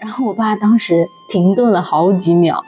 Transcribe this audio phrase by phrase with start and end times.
[0.00, 2.64] 然后我爸当时停顿了好几秒，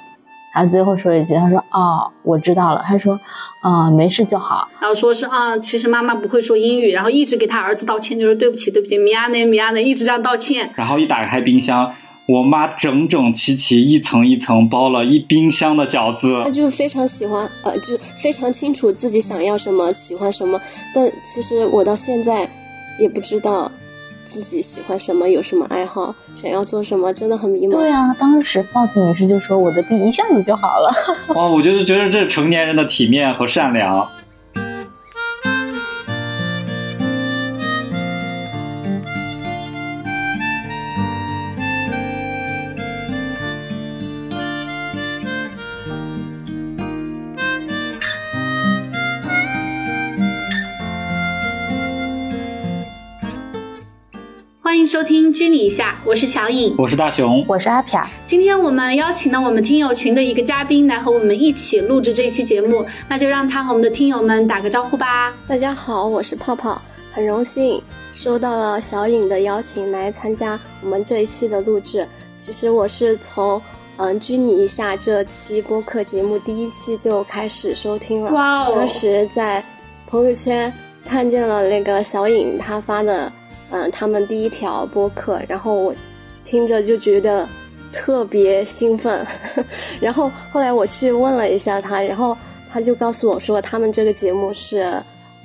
[0.53, 3.19] 他最后说了一句：“他说哦，我知道了。”他说
[3.63, 4.69] ：“啊、没事就好。
[4.81, 10.73] 然后说是啊，其实妈妈不会说英语，然后一直给他儿子道歉，就是对不起，对不起，米亚内，米亚内，一直这样道歉。
[10.75, 11.93] 然后一打开冰箱，
[12.27, 16.37] 我妈整整齐齐一层一层包了一冰箱的饺子。
[16.43, 20.61] 他就是非常喜欢，呃，就非常清楚自己想要什么，喜欢什么。
[20.93, 22.49] 但其实我到现在
[23.01, 23.71] 也不知道
[24.31, 27.73] 自己喜欢什么，有什么爱好，想要做什么，真的很迷”茫。
[27.73, 30.89] 对啊，当时豹子女士就说：“我的病一下子就好了。
[31.35, 34.09] 哇， 我就是觉得这成年人的体面和善良。
[54.91, 56.75] 收听《居你一下》，我是小颖。
[56.77, 65.33] 我是大熊”，我是阿飘，今天我们邀请了我们听友群的一个嘉宾来和我们一起录制这一期节目，那就让他和我们的听友们打个招呼吧。
[65.47, 66.83] 大家好，我是泡泡，
[67.13, 67.81] 很荣幸
[68.13, 72.05] 收到了小颖的邀请来参加我们这一期的录制。
[72.35, 73.63] 其实我是从
[73.97, 78.33] 嗯“拘你一下”这期播客节目第一期就开始收听了。
[78.33, 79.65] 哇哦当时在
[80.09, 80.73] 朋友圈
[81.07, 83.33] 看见了那个小颖她发的
[83.71, 85.95] 嗯他们第一条播客，然后我
[86.45, 87.49] 听着就觉得
[87.93, 89.27] 特别兴奋。
[90.01, 92.37] 然后后来我去问了一下他，然后
[92.71, 94.93] 他就告诉我说他们这个节目是。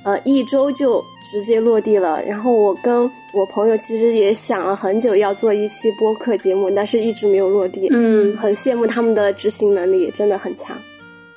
[0.06, 2.22] 呃，一周就直接落地了。
[2.22, 3.03] 然后我跟
[3.34, 7.88] 我朋友其实也想了很久要做一期播客节目，但是一直没有落地。
[7.90, 10.78] 嗯，很羡慕他们的执行能力，真的很强。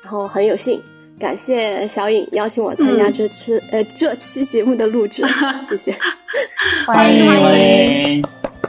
[0.02, 0.82] 然后很有幸，
[1.18, 5.24] 感谢小颖邀请我参加嗯这次、呃这期节目的录制，
[5.60, 5.92] 谢谢。
[6.86, 8.24] 欢迎欢迎迎！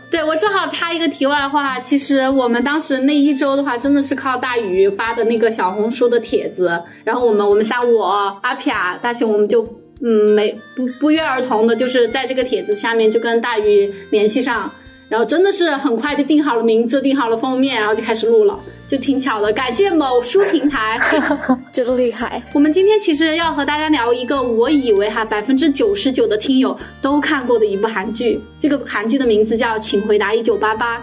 [0.09, 9.63] 对我正好插一个题外话，其实我们当时那一周的话，真的是靠大鱼发的那个小红书的帖子，然后我们我们仨我阿撇大熊我们就
[10.01, 14.71] 嗯没不不约而同的，就是在这个帖子下面就跟大鱼联系上，
[15.07, 20.99] 然后真的是很快就定好了名字，定好了封面，然后就开始录了，就挺巧的，感谢某书平台。
[21.71, 22.41] 真厉害！
[22.53, 30.97] 我们今天其实要和大家聊一个我以为哈百分之九十九的听友都看过的一部韩剧，这个韩剧的名字叫《请回答一九八八》。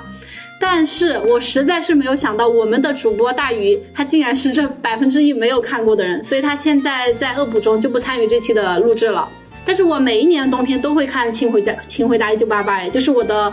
[0.59, 9.29] 但是我实在是没有想到，我们的主播大鱼他竟然是这百分之一没有看过的人，所以他现在在恶补中，就不参与这期的录制了。
[9.65, 13.53] 但是我每一年的冬天都会看《请回答请回答一九八八》，就是我的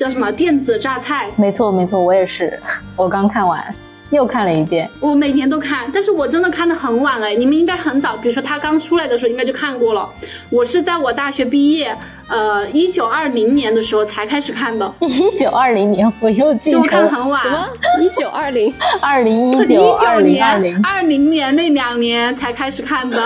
[0.00, 2.58] 叫什么电子榨菜，没错没错，我也是，
[2.96, 3.62] 我刚看完，
[4.08, 4.88] 又看了一遍。
[4.98, 10.08] 我每年都看，但是我真的看的很晚哎，你们应该很早，比如说他刚出来的时候应该就看过了。
[10.48, 11.94] 我是在我大学毕业，
[12.30, 17.40] 呃，一九二零年的时候才开始看的， 一九二零年，我又记就我看很晚。
[17.40, 17.68] 什么？
[18.00, 18.72] 一九二零？
[19.02, 20.72] 二零一一九、二九零二零。
[20.72, 23.18] 年、二零年那两年才开始看的，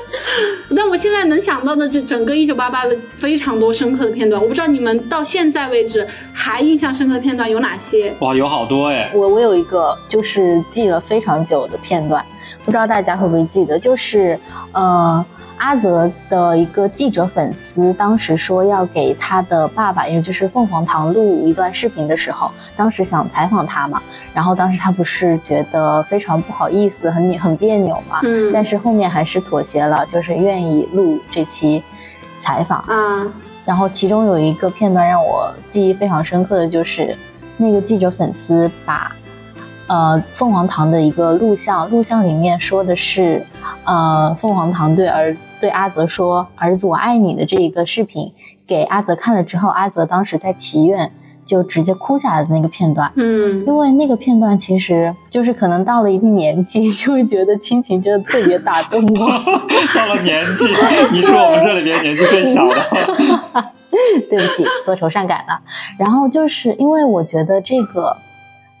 [0.76, 8.12] 但我现在能想到的这整个一九八八的非常多深刻的片段，我不知道你们到现在为止还印象深刻的片段有哪些？
[8.20, 9.10] 哇，有好多哎！
[9.14, 12.22] 我我有一个就是记了非常久的片段，
[12.64, 14.38] 不知道大家会不会记得，就是
[14.72, 15.24] 呃
[15.58, 31.82] 阿泽的一个记者粉丝当时说要给他的爸爸，也就是凤凰堂录一段视频的时候，当时想采访他嘛，然后当时他不是觉得非常不好意思，很很别扭嘛，嗯但是后面还是妥协了，就是愿意录这期
[32.38, 32.78] 采访。
[32.80, 33.26] 啊，
[33.64, 37.16] 然后其中有一个片段让我记忆非常深刻的就是，
[37.56, 39.12] 那个记者粉丝把，
[39.86, 43.44] 呃凤凰堂的一个录像，录像里面说的是，
[43.84, 48.32] 呃凤凰堂对儿对阿泽说“儿子我爱你”的这一个视频
[48.66, 51.12] 给阿泽看了之后，阿泽当时在祈愿
[51.44, 53.12] 就直接哭下来的那个片段。
[53.16, 59.28] 嗯，因为那个片段其实就是可能到了一定年纪，就会觉得亲情真的特别打动我。
[59.94, 60.64] 到了年纪，
[61.12, 62.82] 你是我们这里边年纪最小的。
[64.28, 65.60] 对不起，多愁善感了。
[65.98, 68.16] 然后就是因为我觉得这个，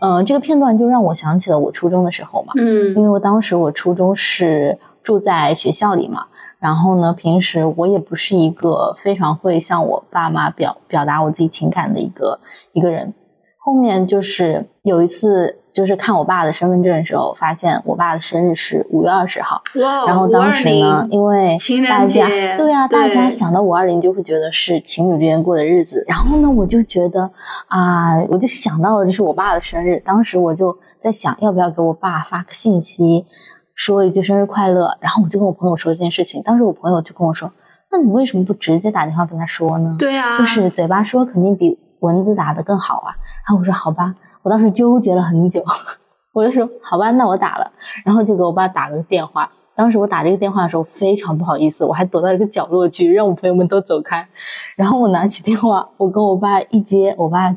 [0.04, 6.26] 呃，这个片段就让我想起了我初中的时候嘛，嗯因嗯为我当时我初中是住在学校里嘛，
[6.58, 12.38] 然后呢，平时我也不是一个非常会向我爸妈表表达我自己情感的一个
[12.72, 13.14] 一个人。
[13.56, 21.56] 后面就是有一次，就是看我爸的身份证的时候，发现我爸的生日是五月二十号，哇，然后当时呢，因为
[21.88, 26.04] 大家对啊，大家想到五二零就会觉得是情侣之间过的日子。
[26.06, 27.28] 然后呢，我就觉得
[27.66, 33.26] 啊，我就想到了这是我爸的生日，当时我就在想要不要给我爸发个信息，
[33.74, 34.96] 说一句生日快乐。
[35.00, 37.50] 然后我就跟我朋友说这件事情，当时我朋友就跟我说，
[37.90, 39.96] 那你为什么不直接打电话跟他说呢？
[39.98, 43.10] 对啊，就是嘴巴说肯定比文字打的更好啊。
[43.46, 45.64] 然后我说好吧，我当时纠结了很久，
[46.32, 47.72] 我就说好吧，那我打了，
[48.04, 49.50] 然后就给我爸打了个电话。
[49.76, 54.28] 当时我打这个电话的时候非常不好意思，我还躲到一个角落去，让我朋友们都走开。
[54.76, 57.56] 然后我拿起电话，我跟我爸一接，我爸，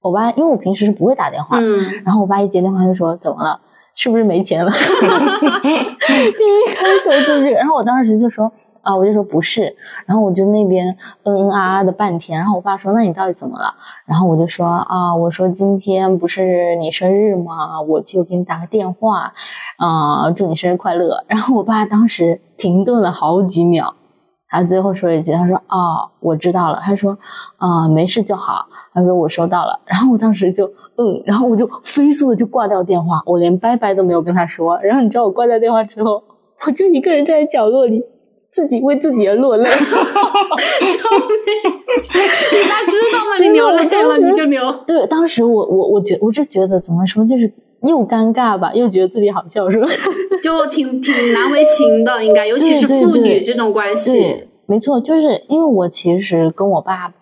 [0.00, 3.60] 我爸因为我平时是不会打电话，嗯，然后我爸一接电话就说怎么了？
[3.94, 4.70] 是不是没钱了？
[4.72, 8.50] 第一开头就是这个，然后我当时就说
[8.82, 9.74] 啊，我就说不是，
[10.06, 13.74] 然后我就那边嗯嗯啊啊的半天，然后我爸说那你到底怎么了？
[14.06, 17.80] 然后我就说啊，我说今天不是你生日吗？
[17.80, 19.32] 我就给你打个电话，
[19.78, 21.24] 啊、祝你生日快乐。
[21.28, 23.94] 然后我爸当时停顿了好几秒，
[24.48, 26.80] 他最后说一句，他说哦，我知道了。
[26.82, 27.16] 他说
[27.56, 28.66] 啊、没事就好。
[28.92, 29.80] 他说我收到了。
[29.86, 30.66] 然后我当时就
[30.98, 34.78] 嗯，然后我就飞速的就挂掉电话，我连拜拜都没有跟他说。
[34.82, 36.22] 然后你知道我挂掉电话之后，
[36.66, 38.04] 我就一个人站在角落里，
[38.52, 39.68] 自己为自己而落泪。
[39.72, 39.76] 救
[41.16, 41.72] 命！
[41.72, 43.36] 你爸知道吗？
[43.40, 44.72] 你流泪了你就流。
[44.86, 47.50] 对，当时我我我觉我是觉得怎么说，就是
[47.82, 49.88] 又尴尬吧，又觉得自己好笑，是吧？
[50.42, 54.12] 就挺挺难为情的，应该，尤其是父女这种关系。
[54.12, 57.12] 对，没错，就是因为我其实跟我爸，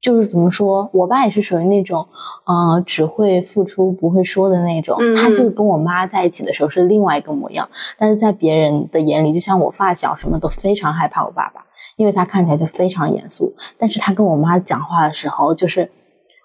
[0.00, 2.06] 就是怎么说，我爸也是属于那种，
[2.44, 4.96] 呃，只会付出不会说的那种。
[5.00, 7.68] 嗯他就跟我妈在一起的时候是另外一个模样，
[7.98, 11.64] 但是在别人的眼里，就像我发小什么都非常害怕我爸爸，
[11.96, 15.90] 因为他看起来就非常严肃，但是他跟我妈讲话的时候，就是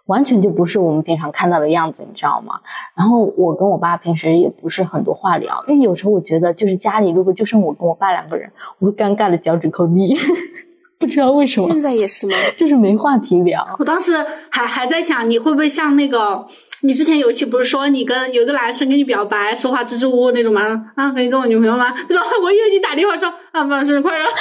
[0.08, 2.60] 完全就不是我们平常看到的样子，你知道吗？
[2.98, 10.18] 然后我跟我爸平时也不是很多话聊，因为有时候我觉得就是家里如果就剩我跟我爸两个人，我会尴尬的脚趾抠地，
[11.06, 12.34] 不知道为什么，现在也是吗？
[12.58, 13.66] 就是没话题聊。
[13.80, 14.14] 我当时
[14.50, 16.46] 还还在想，你会不会像那个，
[16.86, 20.92] 你之前有一期不是说你跟有个男生跟你表白，说话支支吾吾那种吗？
[20.96, 21.90] 啊，可以做我女朋友吗？
[21.96, 24.26] 他说我以为你打电话说啊，爸爸生日快乐。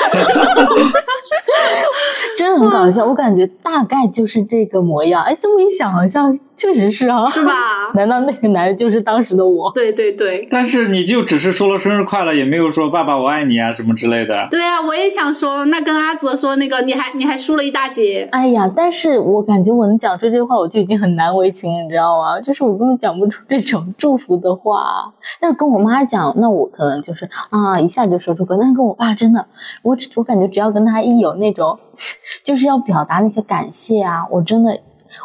[2.36, 5.22] 真的很搞笑，我感觉大概就是这个模样。
[5.22, 7.92] 哎，这么一想，好像确实是啊，是吧？
[7.94, 9.70] 难道那个男的就是当时的我？
[9.74, 10.48] 对对对。
[10.50, 14.48] 但是你就只是说了生日快乐，也没有说爸爸我爱你啊什么之类的。
[14.50, 18.28] 对啊，我也想说，那跟阿泽说那个，你还你还输了一大截。
[18.32, 22.31] 哎呀，但是我感觉我能讲出这句话，我就已经很难为情了，你知道吗？
[22.40, 25.12] 就是我根本讲不出这种祝福的话。
[25.40, 28.56] 但是跟我妈讲，那我可能就是啊，一下就说出口。
[28.56, 29.46] 但是跟我爸真的，
[29.82, 31.78] 我只我感觉只要跟他一有那种，
[32.44, 34.78] 就是要表达那些感谢啊，我真的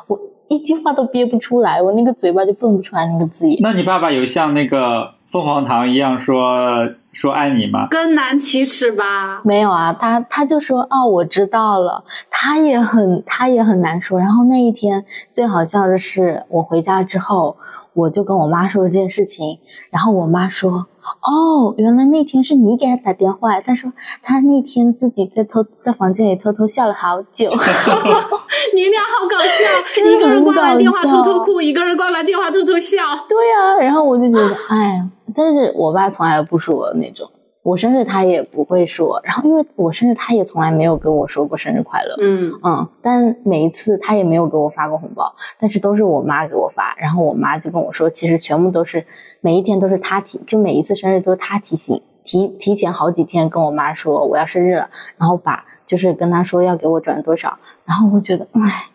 [0.08, 3.60] 我一句话都憋不出来，我那个嘴巴就蹦不出来那个字眼。
[3.62, 6.88] 那你爸爸有像那个凤凰堂一样说
[7.20, 7.88] 说爱你吗？
[7.90, 9.42] 更难启齿吧？
[9.44, 12.04] 没有啊，他他就说哦，我知道了。
[12.30, 14.20] 他也很他也很难说。
[14.20, 15.04] 然后那一天
[15.34, 17.58] 最好笑的是，我回家之后，
[17.94, 19.60] 我就跟我妈说了这件事情，
[19.90, 20.86] 然后我妈说。
[21.22, 23.62] 哦，原来那天是你给他打电话。
[23.62, 27.50] 他说他那天自己在偷在房间里偷偷笑了好久。
[27.50, 32.98] 你俩好搞笑， 真的一个人挂完电话偷偷哭，一个人挂完电话偷偷笑。
[33.30, 35.02] 对啊，然后我就觉得，哎，
[35.38, 37.30] 但是我爸从来不说那种，
[37.62, 49.06] 我生日他也不会说，然后因为我生日他也从来没有跟我说过生日快乐，嗯，嗯，但每一次他也没有给我发过红包，但是都是我妈给我发，然后我妈就跟我说，其实全部都是
[49.42, 58.88] 每一天都是他提，就每一次生日都是他提醒，提提前好几天跟我妈说我要生日了，然后把就是跟他说要给我转多少，然后我觉得，哎，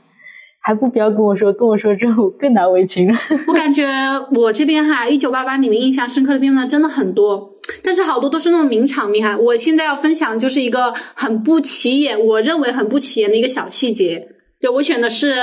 [0.63, 3.11] 还不不要跟我说，跟我说之后更难为情。
[3.49, 3.85] 我感觉
[4.33, 7.51] 我这边哈，一九八八里面印象深刻的片段真的很多，
[7.83, 9.37] 但是好多都是那种名场面哈。
[9.37, 14.29] 我现在要分享的就是一个很不起眼，我认为很不起眼的一个小细节。
[14.63, 15.35] 对，我选的是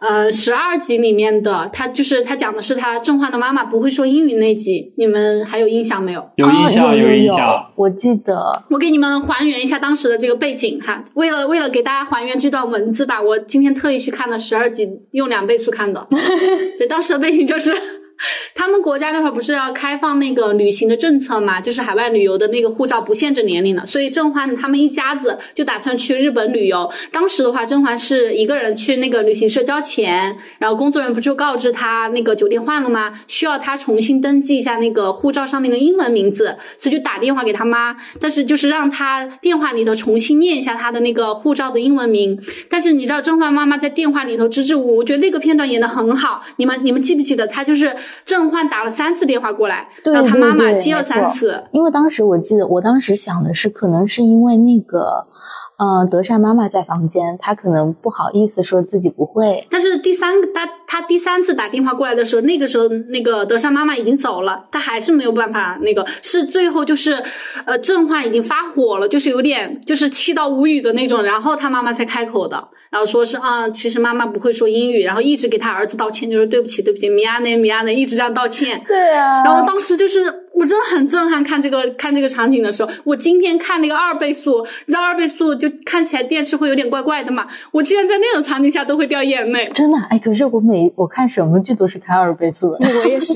[0.00, 6.28] 呃十二集里面的，他就是他讲的是他正焕的妈妈不会说英语那集，你们还有印象没有？
[6.34, 7.70] 有印象，哦、有印象。
[7.76, 11.04] 我记得，我给你们还原一下当时的这个背景哈。
[11.14, 16.04] 为了为了给大家还原这段文字吧，我今天特意去看了十二集，用两倍速看的。
[16.76, 17.72] 对，当时的背景就是。
[18.54, 26.90] 他们国家那会儿不是要开放那个旅行的政策嘛，就是海外旅游的那个护照不限制年龄的，所以甄嬛他们一家子就打算去日本旅游。
[27.10, 33.12] 当时的话，甄嬛是一个人去那个旅行社交钱，然后工作人员不就告知他那个酒店换了吗？
[33.26, 42.40] 需要他重新登记一下那个护照上面的英文名字，所以就打电话给他妈，但是就是让他电话里头重新念一下他的那个护照的英文名。
[42.70, 46.42] 但是你知道甄嬛妈妈在电话里头支支吾吾，我觉得那个片段演的很好。
[46.56, 47.92] 你们你们记不记得她就是？
[48.24, 51.64] 郑焕打了三次电话过来，对然后他妈妈接了三次。
[51.72, 55.26] 因为当时我记得，我当时想的是，可能是因为那个，
[55.76, 59.66] 呃，德善妈妈在房间，她可能不好意思说自己不会。
[59.70, 67.22] 但是第三个她她第三次打电话过来的时候，那个时候那个德善妈妈已经走了，她还是没有办法那个，是最后就是
[67.66, 72.68] 呃郑焕已经发火了，就是有点就是气到无语的那种，然后他妈妈才开口的。
[72.90, 78.80] 然后说是啊，其实妈妈不会说英语，然后一直给他儿子道歉，就是对不起，对不起，米亚内，米亚内，一直这样道歉。
[78.86, 79.42] 对啊。
[79.42, 89.68] 然后当时就是我真的很震撼，看这个看这个场景的时候，我今天看那个二倍速，你知道二倍速就看起来电视会有点怪怪的嘛，我竟然在那种场景下都会掉眼泪。
[89.74, 92.78] 真的，哎，可是我每我看什么剧都是开二倍速的。
[92.86, 93.34] 我也是。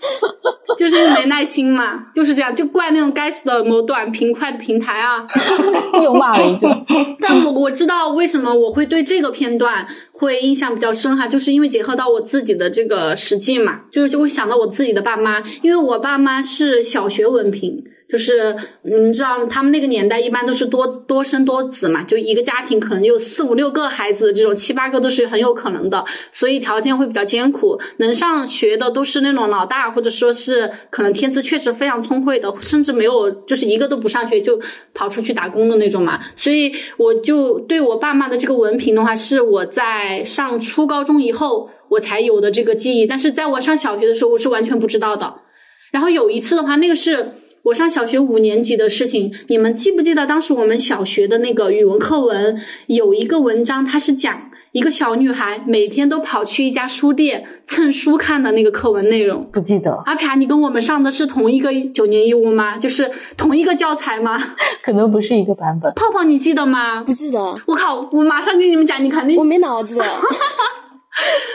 [0.78, 5.26] 就是没耐心嘛， 就是这样，就怪那种该死的某短平快的平台啊！
[6.02, 6.68] 又骂了一个。
[7.20, 17.84] 但我我知道为什么我会对这个片段会印象比较深哈，就是因为结合到我自己的这个实际嘛，就是就会想到我自己的爸妈，因为我爸妈是小学文凭。
[18.10, 27.80] 就是你知道，他们那个年代一般都是多多生多子嘛，就一个家庭可能有四五六个孩子，这种七八个都是很有可能的，所以条件会比较艰苦。
[27.98, 34.60] 能上学的都是那种老大，或者说是可能天资确实非常聪慧的，甚至没有就是一个都不上学就
[34.92, 36.18] 跑出去打工的那种嘛。
[36.36, 45.32] 所以我就对我爸妈的这个文凭的话，是我在上初高中以后我才有的这个记忆，但是在我上小学的时候我是完全不知道的。
[45.92, 47.34] 然后有一次的话，那个是。
[47.62, 50.26] 我上小学五年级的事情，你们记不记得？
[50.26, 59.46] 当时我们小学的那个语文课文有一个文章，它是讲一个小女孩每天都跑去一家书店蹭书看的那个课文内容。
[59.52, 59.92] 不记得。
[60.06, 62.78] 阿飘，你跟我们上的是同一个九年义务吗？
[62.78, 64.38] 就是同一个教材吗？
[64.82, 65.92] 可能不是一个版本。
[65.94, 67.02] 泡泡，你记得吗？
[67.04, 67.38] 不记得。
[67.66, 68.08] 我靠！
[68.12, 70.00] 我马上给你们讲，你肯定我没脑子。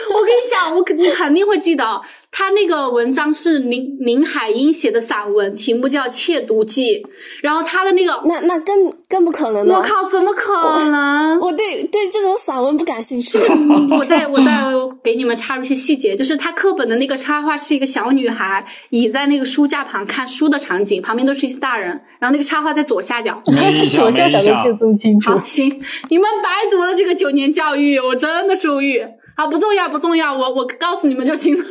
[0.08, 2.00] 我跟你讲，我肯你肯定会记得。
[2.38, 6.96] 他那个文章是林林海音写的散文，题目叫《窃读记》，
[7.40, 9.76] 然后他的那个那那更更不可能了。
[9.78, 10.52] 我靠，怎么可
[10.90, 11.40] 能？
[11.40, 13.38] 我对对这种散文不感兴趣。
[13.98, 14.62] 我再我再
[15.02, 21.88] 给你们插入一些细节，就是他课本的那个插画是一个小女孩倚在那个书架旁看书的场景，旁边都是一些大人，
[22.18, 23.40] 然后那个插画在左下角，
[23.96, 25.30] 左下角的就这么清楚。
[25.40, 29.02] 好，行，你们白读了这个九年教育，我真的是无语。
[29.38, 31.64] 好，不重要，不重要，我我告诉你们就行了。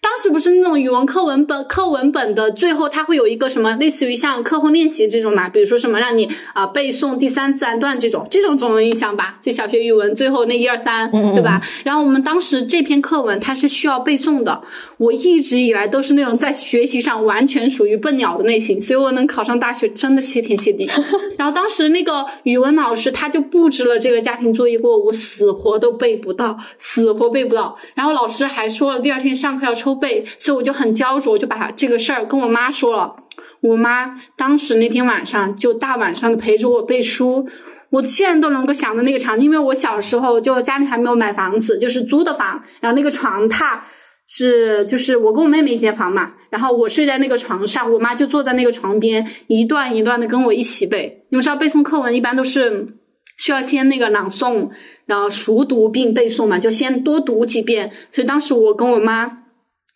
[0.00, 5.48] 当时不是那种语文课文本课文本的最后，它会有一个什么类似于像课后练习这种嘛？
[5.48, 9.38] 比如说什么让你啊背诵第三自然段这种，这种总有印象吧？
[9.42, 11.62] 就小学语文最后那一二三，对吧？
[11.84, 14.62] 然后我们当时这篇课文它是需要背诵的。
[14.98, 20.88] 我一直以来都是那种在学习上完全属于笨鸟的类型，所以我能考上大学真的谢天谢地。
[21.36, 27.76] 然后当时那个语文老师他就布置了这个家庭作业过，我死活都背不到，死活背不到。
[27.94, 29.85] 然后老师还说了第二天上课要抽。
[29.94, 33.16] 背，所以我就很焦灼，我就把这个事儿跟我妈说了。
[33.62, 37.48] 我妈当时那天晚上就大晚上的陪着我背书，
[37.90, 43.80] 我现在都能够想到那个场景，因为我小时候就家里还没有买房子，就是租的房，然后那个床榻
[44.28, 51.24] 是就是我跟我妹妹一间房嘛，然后我睡在那个床上，我妈就坐在那个床边，一段一段的跟我一起背。
[51.30, 52.88] 你们知道背诵课文一般都是
[53.38, 54.68] 需要先那个朗诵，
[55.06, 57.90] 然后熟读并背诵嘛，就先多读几遍。
[58.12, 59.38] 所以当时我跟我妈。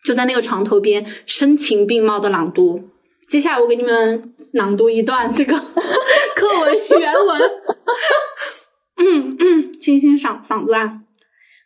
[0.03, 2.89] 就在那个床头边，声情并茂的朗读。
[3.27, 5.57] 接下来我给你们朗读一段这个
[6.35, 7.41] 课文原文。
[8.97, 11.01] 嗯嗯，清清嗓嗓子啊！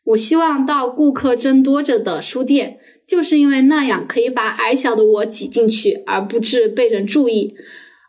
[0.05, 2.77] 我希望到顾客增多着的书店，
[3.07, 7.55] 就是因为那样可以把矮小的我挤进去，而不致被人注意。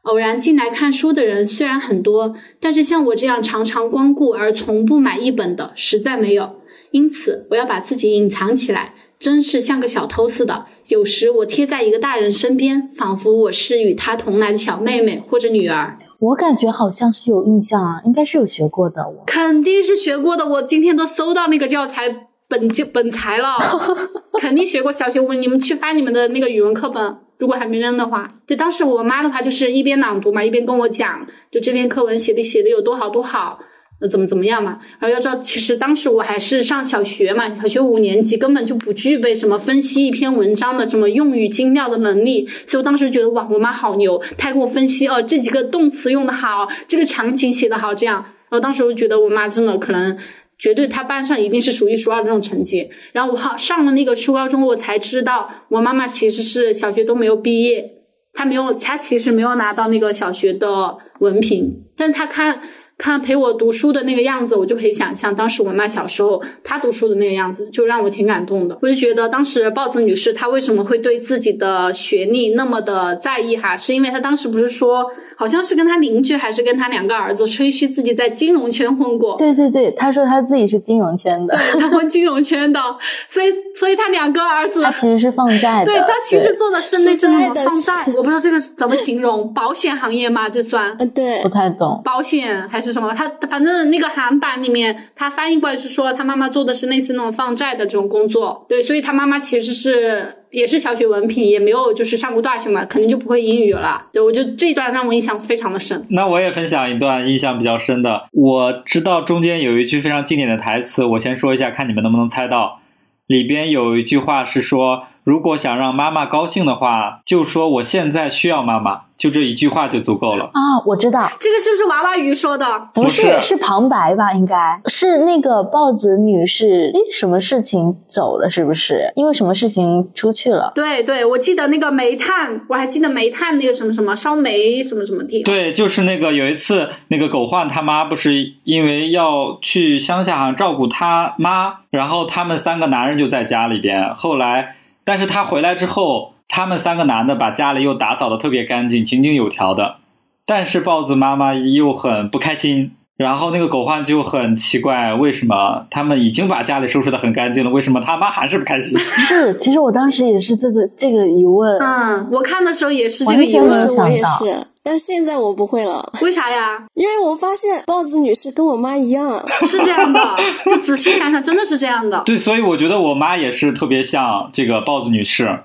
[0.03, 6.61] 偶然进来看书的人虽然很多，但是像我这样常常光顾而从不买一本的，实在没有。
[6.91, 8.95] 因此，我要把自己隐藏起来。
[9.19, 10.67] 真是像个小偷似的。
[10.89, 15.97] 有时我贴在一个大人身边，仿佛我是与他同来的小妹妹或者女儿。
[16.19, 19.03] 我感觉好像是有印象啊，应该是有学过的。
[19.09, 20.47] 我肯定是学过的。
[20.47, 23.57] 我今天都搜到那个教材本就本材了，
[24.41, 25.41] 肯定学过小学文。
[25.43, 28.29] 你们去翻你们的那个语文课本，如果还没扔的话。
[28.47, 33.59] 就当时我妈的话，就是一边朗读嘛，一边跟我讲，就这篇课文写的写的有多好多好。
[33.99, 34.79] 那怎么怎么样嘛？
[34.99, 42.47] 然后要知道，其实当时我还是上小学嘛，小学五年级，根本就不具备什么分析一篇文章的什么用语精妙的能力。
[42.67, 48.17] 所以我当时觉得哇，我妈好牛，她给我分析哦，这几个动词用的好，这个场景写的好，这样。
[48.51, 50.19] 然后当时我觉得我妈真的可能
[50.59, 52.91] 绝对她班上一定是数一数二的那种成绩。
[53.13, 57.93] 然后我好上了那个初高中，我才知道我妈妈其实是小学都没有毕业，
[58.35, 62.61] 她没有，她其实没有拿到那个小学的文凭，但她看。
[62.99, 68.79] 看陪我读书的那个样子，我就可以想象当时我妈小时候她读书的那个样子，就让我挺感动的。
[68.81, 75.05] 我就觉得当时豹子女士她为什么会对自己的学历那么的在意哈，是因为她当时不是说
[75.37, 82.81] 好像是跟她邻居还是跟她两个儿子吹嘘自己在金融圈混过，对对对，她说她自己是金融圈的，她混金融圈的，
[83.29, 87.31] 所以所以她两个儿子，她其实是放债的，对她其实做的是那种
[87.63, 90.49] 放债，我不知道这个怎么形容，保险行业吗？
[90.49, 90.97] 这算？
[90.99, 92.86] 嗯，对，不太懂，保险还是。
[92.87, 93.13] 是什么？
[93.13, 98.65] 他反正那个韩版里面，他翻译过来是说他妈妈做的是类似那种放债的这种工作。
[98.69, 104.07] 对，所以他妈妈其实是也是小学文凭，也没有就是上过大学嘛，肯定就不会英语了。
[104.13, 106.07] 对，我就这一段让我印象非常的深。
[106.11, 112.81] 那我也分享一段印象比较深的，我知道中间有一句非常经典的台词，我先说一下，看你们能不能猜到。
[113.27, 115.05] 里边有一句话是说。
[115.27, 120.79] 如果想让妈妈高兴的话，就说我现在需要妈妈，就这一句话就足够了啊！
[120.87, 122.65] 我知道这个是不是娃娃鱼说的？
[122.95, 124.33] 不是，是旁白吧？
[124.33, 128.49] 应该是那个豹子女士，诶，什么事情走了？
[128.49, 130.71] 是不是因为什么事情出去了？
[130.77, 135.43] 对对，我记得那个煤炭，我还记得煤炭那个什么什么烧煤什么什么地。
[135.43, 144.76] 对，就是那个有一次，那个狗焕他妈不是因为要去乡下好像照顾他妈，然后他们三个男人就在家里边，后来。
[145.07, 149.97] 但是他回来之后，他们三个男的把家里又打扫的特别干净、井井有条的。
[150.45, 158.99] 但是豹子妈妈又很不开心，然后那个狗焕就很奇怪，为什么他们已经把家里收拾的很干净了，为什么他妈还是不开心？
[159.19, 161.79] 是，其实我当时也是这个这个疑问。
[161.79, 164.67] 嗯，我看的时候也是这个疑问，我也是。
[164.89, 166.87] 但现在我不会了，为啥呀？
[166.95, 170.37] 因为我发现豹子女士跟我妈一样，是这样的。
[170.65, 172.23] 就仔细想想，真的是这样的。
[172.25, 175.59] 对，所以我觉得我妈也是特别像这个豹子女士。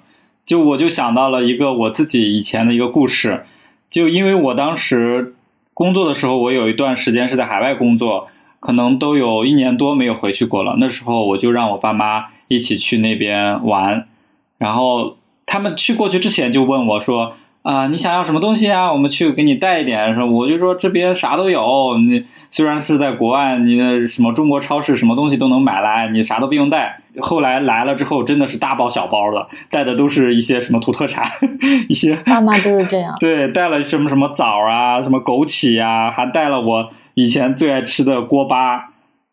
[0.47, 3.45] 就我就想到了一个我自己以前的一个故事。
[3.91, 5.35] 就因为我当时
[5.75, 8.27] 工作的时候，我有一段时间是在海外工作，
[8.59, 10.77] 可能都有一年多没有回去过了。
[10.79, 14.07] 那时候我就让我爸妈一起去那边玩，
[14.57, 17.33] 然后他们去过去之前就问我说。
[17.63, 18.91] 啊，你想要什么东西啊？
[18.91, 20.15] 我们去给你带一点。
[20.15, 21.95] 说我就说这边啥都有。
[21.99, 27.01] 你虽然是在国外，你的什么中国超市什么东西都能买来，你啥都不用带。
[27.19, 31.23] 后来来了之后，真的是大包小包的，带的都是一些什么土特产，
[31.87, 33.15] 一些爸妈都是这样。
[33.19, 38.90] 对，带了什么什么枣啊，什么枸杞啊，还带了我以前最爱吃的锅巴。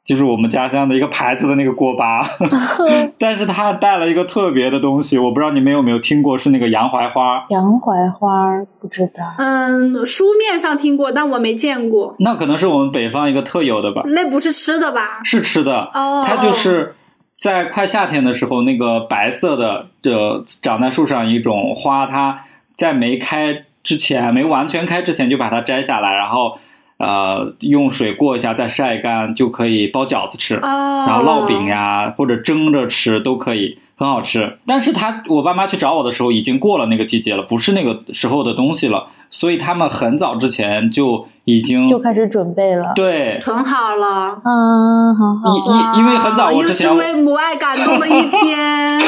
[0.08, 2.22] 就是我们家乡的一个牌子的那个锅巴，
[3.20, 7.44] 但是它带了一个特别的东西，我不知道你们有没有听过，是那个洋槐花。
[7.50, 9.34] 洋槐花不知道。
[9.36, 12.16] 嗯，书面上听过，但我没见过。
[12.20, 14.02] 那可能是我们北方一个特有的吧？
[14.06, 15.20] 那不是吃的吧？
[15.24, 15.90] 是吃的。
[15.92, 16.24] 哦。
[16.26, 16.94] 它就是
[17.38, 22.44] 在快夏天的时候，那个白色的，这长在树上一种花，它
[22.78, 26.58] 在没开之前，没完全开之前，就把它摘下来，然后。
[26.98, 34.58] 呃，用水过一下再晒干就可以包饺子吃，然后烙饼呀或者蒸着吃都可以，很好吃。
[34.66, 49.00] 但是他我爸妈去找我的时候已经过了那个季节了，不是那个时候的东西了，所以他们很早之前就已经就开始准备了，对，囤好了，嗯，好好，因因为很早我之前为母爱感动的一天，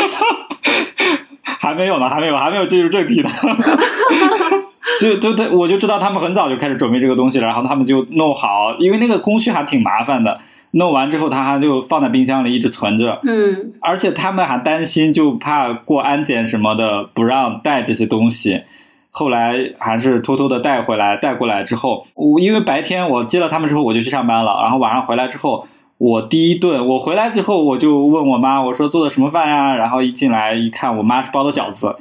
[1.58, 3.28] 还没有呢，还没有，还没有进入正题呢。
[4.98, 10.40] 就就对，我就知道他们很早就开始准备这个东西了，然后他们就弄好，因为那个工序还挺麻烦的。
[10.72, 13.20] 弄完之后，他还就放在冰箱里一直存着。
[13.24, 18.62] 嗯，而且他们还担心，就怕过安检什么的不让带这些东西。
[19.10, 25.66] 后来还是偷偷的带回来，带过来之后，我因为白天我接了他们之后我就去上班了，然后晚上回来之后，
[25.98, 29.74] 我第一顿我回来之后我就问我妈，我说做的什么饭呀？
[29.74, 31.96] 然后一进来一看，我妈是包的饺子。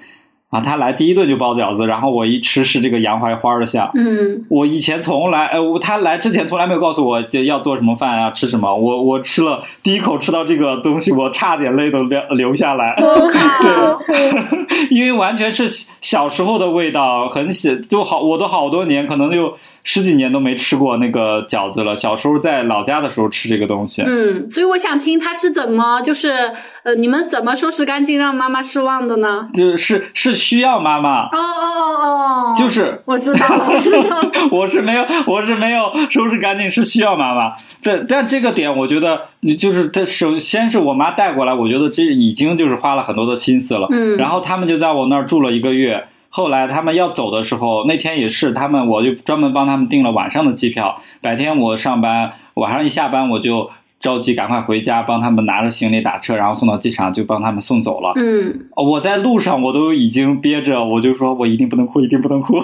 [0.49, 3.87] 啊，他来第一顿就包饺子，然后我一吃是这个洋槐花的馅。
[3.93, 8.75] 嗯，我以前从来，呃，他来之前从来没有告诉我要做什么饭啊，吃什么。
[8.75, 12.95] 我我吃了第一口吃到这个东西，我差点泪都流流下来。
[12.97, 15.67] 对， 因为完全是
[16.01, 19.55] 小时候的味道，很喜，就好，我都好多年，可能就
[19.89, 21.95] 十几年都没吃过那个饺子了。
[21.95, 24.03] 小时候在老家的时候吃这个东西。
[24.03, 26.51] 嗯，所以我想听他是怎么，就是
[26.83, 29.49] 呃，你们怎么收拾干净让妈妈失望的呢？
[29.53, 30.39] 就是是。
[30.49, 34.21] 需要妈妈哦哦哦哦，就是我知道，我知道，
[34.51, 37.53] 我是没有，我是没有收拾干净，是需要妈妈。
[37.83, 43.87] 但但这个点，我觉得你就是他首先是我妈带过来，我觉得这已经就是花了很多的心思了。
[43.91, 53.71] 嗯，然后他们就在我那儿住了一个月，后来他们要走的时候，那天也是他们，我就专门帮他们订了晚上的机票，白天我上班，晚上一下班我就。
[53.99, 58.13] 着急赶快回家，帮他们拿着行李打车，然后送到机场，就帮他们送走了。
[58.15, 62.59] 嗯，我在路上我都已经憋着，我就说我一定不能哭，一定不能哭。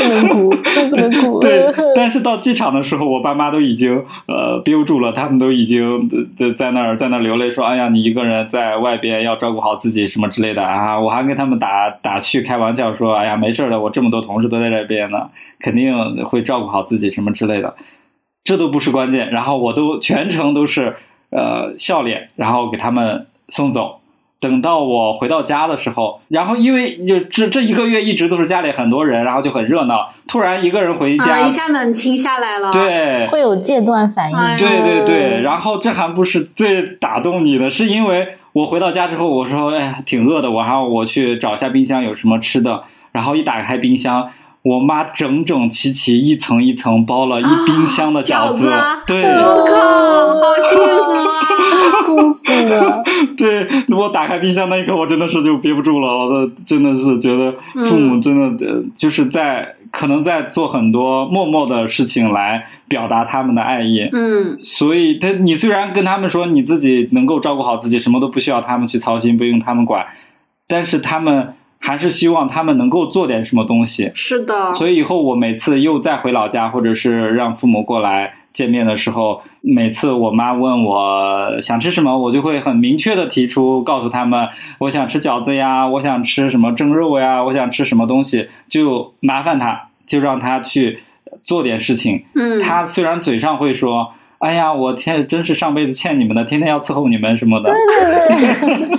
[0.00, 0.48] 不能哭，
[0.88, 1.40] 不能哭。
[1.40, 17.74] 对， 但是到机场的时候，我爸妈都已经呃憋不住了，他们都已经在在那儿在那儿流泪，说：“哎呀，你一个人在外边要照顾好自己什么之类的啊！”我还跟他们打打趣开玩笑说：“哎呀，没事的，我这么多同事都在这边呢，肯定会照顾好自己什么之类的。”
[18.44, 20.96] 这都不是关键，然后我都全程都是
[21.30, 23.96] 呃笑脸，然后给他们送走。
[24.40, 30.14] 等到我回到家的时候，然后因为就这这一个月一直都是家里很多人，然后就很热闹。
[30.26, 32.72] 突然一个人回家，一下冷清下来了。
[32.72, 34.38] 对，会有戒断反应。
[34.56, 44.30] 对对对，然后这还不是最打动你的，是因为我回到家之后，我说哎呀挺饿的，我然后我去找一下冰箱有什么吃的，然后一打开冰箱。
[44.62, 48.70] 我妈整整齐齐一层一层包了一冰箱的饺子，
[49.06, 49.74] 对，我靠，
[50.34, 53.02] 好幸福啊， 哭死了。
[53.38, 57.54] 对我打开冰箱那一刻，我真的是就憋不住了，我都真的是觉得
[57.88, 64.06] 父母真的就是在可能在做很多默默的事情来表达他们的爱意。
[64.12, 70.04] 嗯，所以他你虽然跟他们说你自己能够照顾好自己，什么都不需要他们去操心，不用他们管，
[70.68, 71.54] 但是他们。
[71.80, 74.12] 还是希望他们能够做点什么东西。
[74.14, 91.00] 是的，所以以后我每次又再回老家，或者是让父母过来见面的时候，每次我妈问我想吃什么，我就会很明确的提出，告诉他们我想吃饺子呀，我想吃什么蒸肉呀，我想吃什么东西，就麻烦他，就让他去
[91.42, 92.24] 做点事情。
[92.34, 94.12] 嗯，他虽然嘴上会说。
[94.40, 97.70] 哎呀，我天，真是上辈子欠你们的，天天要伺候你们什么的。
[97.70, 98.98] 对对对。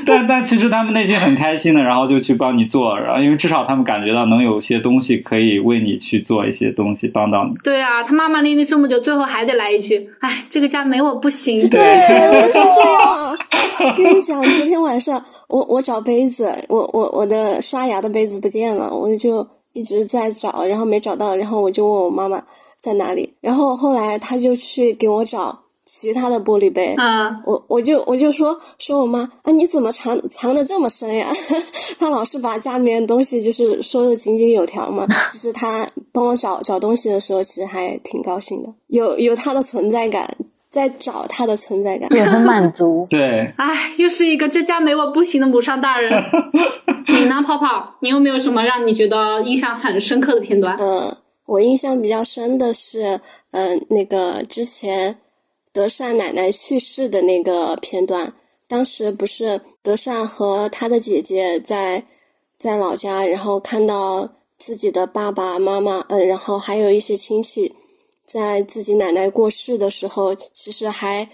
[0.06, 7.54] 但但其实他们内心很开心的，然后就去帮你做，然后因为至少他们感觉到能有些东西可以为你去做一些东西，帮到你。
[7.62, 13.94] 对啊，他骂骂咧咧这么久，最后还得来一句：“哎，这个家没我不行。”对， 真的是这样。
[13.94, 22.42] 跟你讲，昨天晚上我我找杯子，我我我的刷牙的杯子不见了，我就一直在找，然后没找到，然后我就问我妈妈。
[22.80, 23.34] 在哪里？
[23.40, 26.94] 然后后来他就去给我找其他的玻璃杯。
[26.96, 31.28] 啊，我我就我就说说我妈啊，你怎么藏藏的这么深呀？
[31.98, 35.06] 他老是把家里面的东西就是收的井井有条嘛。
[35.30, 40.36] 其实他帮我找找东西的时候，其实还挺高兴的，有有他的存在感，
[40.68, 43.06] 在找他的存在感，也很满足。
[43.10, 46.10] 对，哎，又是一个这家没我不行的母上大人。
[47.08, 47.96] 你呢，泡泡？
[48.00, 50.76] 你有没有什么让你觉得印象很深刻的片段？
[50.78, 51.16] 嗯。
[51.50, 55.18] 我印象比较深的是，嗯，那个之前
[55.72, 58.34] 德善奶奶去世的那个片段。
[58.68, 62.06] 当时不是德善和他的姐姐在
[62.56, 67.74] 在老家，然后看到自己的爸爸妈妈，嗯，然后还有一些亲戚，
[68.24, 71.28] 在自己奶奶过世的时候，其实还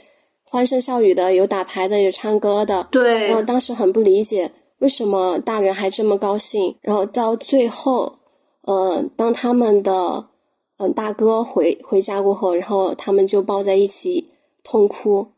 [0.45, 2.89] 欢声笑语的，有打牌的，有唱歌的。
[2.91, 3.27] 对。
[3.27, 6.79] 然后当时很不理解，为什么大人还这么高兴？
[6.81, 8.16] 然后到最后。
[8.67, 10.29] 呃，当他们的
[10.79, 14.29] 嗯大哥回回家过后，然后他们就抱在一起
[14.65, 15.29] 痛哭，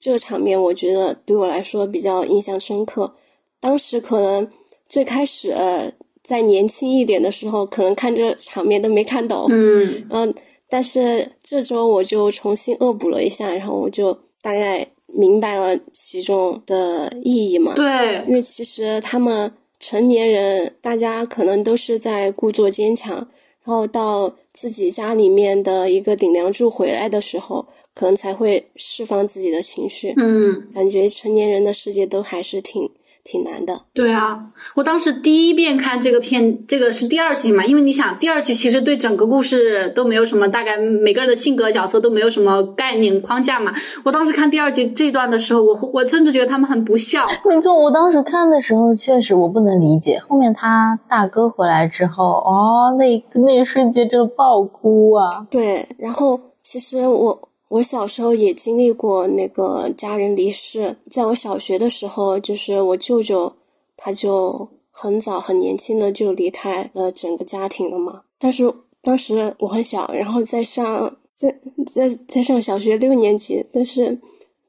[0.00, 3.14] 这个场面我觉得对我来说比较印象深刻。
[3.60, 4.50] 当时可能
[4.88, 10.32] 最开始呃在年轻一点的时候，可能看这场面都没看懂，嗯，然后
[10.70, 17.74] 但是这周我就重新恶补了一下，然后我就大概明白了其中的意义嘛。
[17.74, 19.52] 对，因为其实他们。
[19.86, 23.28] 成年人，大家可能都是在故作坚强，然
[23.64, 30.14] 后到自己家里面的一个顶梁柱回来的时候，可能才会释放自己的情绪。
[30.16, 32.90] 嗯，感觉成年人的世界都还是挺。
[33.24, 34.38] 挺难的，对啊，
[34.74, 43.72] 我当时第一遍看这个片，这个是第二集嘛，因为你想，第二集其实对整个故事都没有什么，大概每个人的性格角色都没有什么概念框架嘛。
[44.04, 47.26] 我当时看第二集这段的时候，我我甚至觉得他们很不孝。
[47.46, 55.46] 没错，我当时看的时候确实我不能理解，后面他大哥回来之后，哦，那那一瞬间真的爆哭啊！
[55.50, 57.48] 对，然后其实我。
[57.74, 63.54] 我小时候也经历过那个家人离世，在我小学的时候，就是我舅舅，
[63.96, 68.22] 他就很早很年轻的就离开了整个家庭了嘛。
[68.38, 74.20] 但是当时我很小，然后在上在在在上小学六年级，但是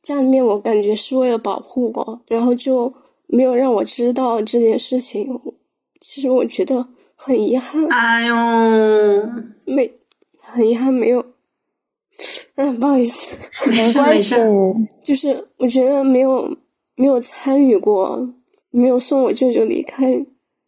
[0.02, 2.91] 家里面我感觉是为了保护我，然后就
[3.28, 5.39] 没有让我知道这件事情。
[6.02, 7.86] 其实我觉得很遗憾。
[7.86, 8.36] 哎呦，
[9.65, 9.94] 没
[10.41, 11.24] 很遗憾没有。
[12.56, 13.38] 嗯，不好意思，
[13.70, 14.36] 没关系。
[15.02, 16.58] 就是我觉得没有
[16.96, 18.34] 没有参与过，
[18.72, 20.26] 没有送我舅舅离开，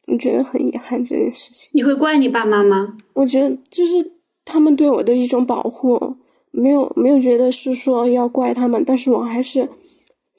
[0.08, 1.72] 我觉得很遗憾这件事情。
[1.74, 2.98] 你会怪你爸妈吗？
[3.14, 4.12] 我觉得就是
[4.44, 6.18] 他们对我的一种保护，
[6.52, 9.70] 没有没有觉得是说要怪他们，但是我还是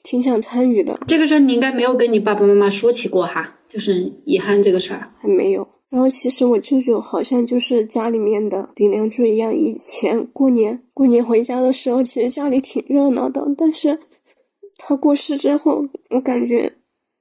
[0.03, 0.99] 挺想参与的。
[1.07, 5.11] 这个事儿你应该没有跟你爸爸妈妈说起过哈，就是遗憾这个事儿。
[5.17, 5.67] 还没有。
[5.89, 9.51] 然后其实我舅舅好像就是家里面的顶梁柱一样。
[9.51, 13.43] 以前过年过年回家的时候，其实家里挺热闹的。
[13.57, 13.97] 但是
[14.77, 16.73] 他过世之后，我感觉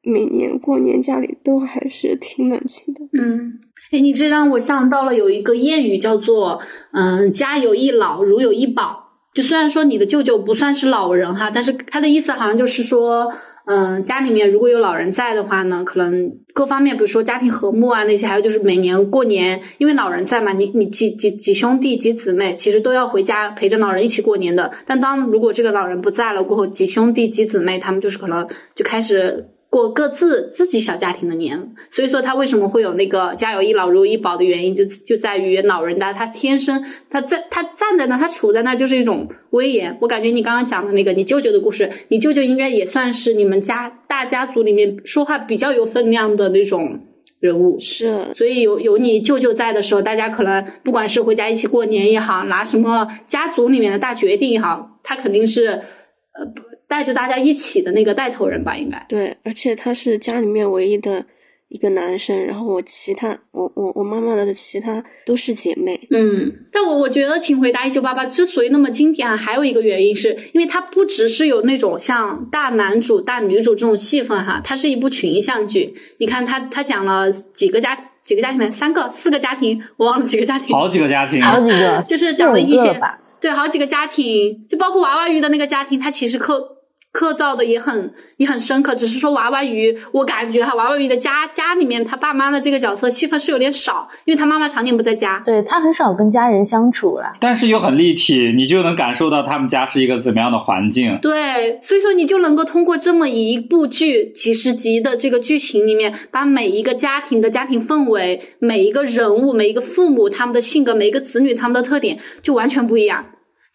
[0.02, 3.00] 每年过年家里都还是挺冷清的。
[3.18, 3.58] 嗯，
[3.90, 6.60] 哎，你这让我想到了有一个谚语，叫做
[6.92, 9.04] “嗯，家有一老，如有一宝”。
[9.32, 13.32] 就虽然说你的舅舅不算是老人哈，但是他的意思好像就是说。
[13.70, 24.72] 嗯，家里面如果有老人在的话呢，可能各方面，比如说家庭和睦啊那些，还有就是每年过年，因为老人在嘛，你你几几几兄弟几姊妹，其实都要回家陪着老人一起过年的。
[24.86, 29.48] 但当如果这个老人不在了过后，几兄弟几姊妹他们就是可能就开始。
[29.70, 39.98] 过各自自己小家庭的年，所以说他为什么会有那个家有一老如有一宝的原因，就就在于老人的他天生他在他站在那，他处在那就是一种威严。
[40.00, 47.00] 我感觉你刚刚讲的那个你舅舅的故事，你舅舅应该也算是你们家大家族里面说话比较有分量的那种
[47.38, 47.78] 人物。
[47.78, 56.67] 是，所以有有你舅舅在的时候，大家可能不管是回家一起过年也好，拿什么家族里面的大决定也好，他肯定是呃。
[56.88, 59.04] 带着大家一起的那个带头人吧，应该。
[59.08, 61.26] 对，而且他是家里面唯一的
[61.68, 75.94] 一个男生，然后我其他我我我妈妈的其他都是姐妹，嗯，但我我觉得《请回答一九八八》之所以那么经典，还有一个原因是因为它不只是有那种像大男主大女主这种戏份哈，它是一部群像剧。
[76.16, 82.98] 你看它它讲了几个家几个家庭，三个四个家庭，我忘了几个家庭，好几个家庭，好几个，就是讲了一些
[83.42, 86.76] 对好几个家庭，就包括娃娃鱼的那个家庭，它其实刻。
[87.10, 97.32] 刻造的也很也很深刻，只是说娃娃鱼，我感觉哈，娃娃鱼的家家里面他爸妈的这个角色戏份是有点少，因为他妈妈常年不在家，对他很少跟家人相处了。
[97.40, 101.18] 但是又很立体，你就能感受到他们家是一个怎么样的环境。
[101.22, 113.24] 对，所以说你就能够通过这么一部剧几十集的这个剧情里面，把每一个家庭的家庭氛围、每一个人物、每一个父母他们的性格、每一个子女他们的特点就完全不一样。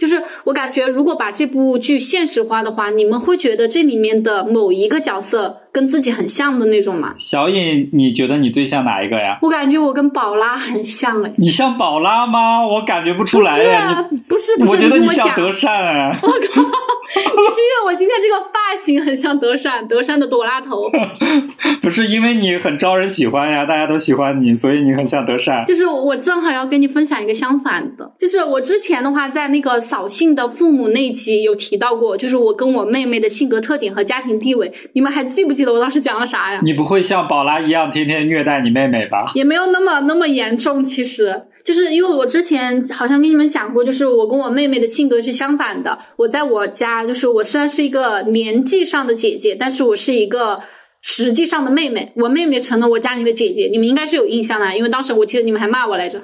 [0.03, 7.13] 就是我感觉，如果把这部剧现实化的话，你们会觉得这里面的某一个角色跟自己很像的那种吗？
[7.17, 9.39] 小颖，你觉得你最像哪一个呀？
[9.41, 11.31] 我感觉我跟宝拉很像哎。
[11.37, 12.67] 你像宝拉吗？
[12.67, 14.05] 我感觉不出来呀。
[14.27, 16.19] 不是，不是，我觉得你像德善哎。
[16.21, 16.61] 我靠！
[17.13, 20.89] 是因为我今天这个发型很像德善，德善的朵拉头。
[21.81, 25.65] 不是因为你很招人喜欢呀，大家都喜欢你，所以你很像德善。
[25.65, 36.61] 就是我正好要跟你分享一个相反的，就是我之前的话在那个扫兴的父母那集有提到过，就是我跟我妹妹的性格特点和家庭地位，你们还记不记得我当时讲了啥呀？
[36.63, 39.31] 你不会像宝拉一样天天虐待你妹妹吧？
[39.35, 41.43] 也没有那么那么严重，其实。
[41.63, 45.97] 就是因为我之前好像跟你们讲过，就是我跟我妹妹的性格是相反的。
[46.17, 50.59] 我在我家，就是我虽然是一个年纪上的姐姐，但是我是一个
[51.01, 52.11] 实际上的妹妹。
[52.15, 56.21] 我妹妹成了我家里的姐姐，你们应该是有印象的，因为当时我记得你们还骂我来着。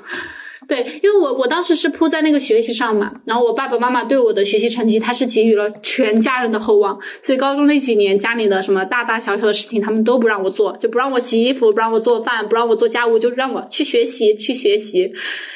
[0.69, 15.11] 对，因为我我当时是扑在那个学习上嘛，然后我爸爸妈妈对我的学习成绩，他是给予了全家人的厚望，所以高中那几年家里的什么大大小小的事情，他们都不让我做，就不让我洗衣服，不让我做饭，不让我做家务，就让我去学习去学习。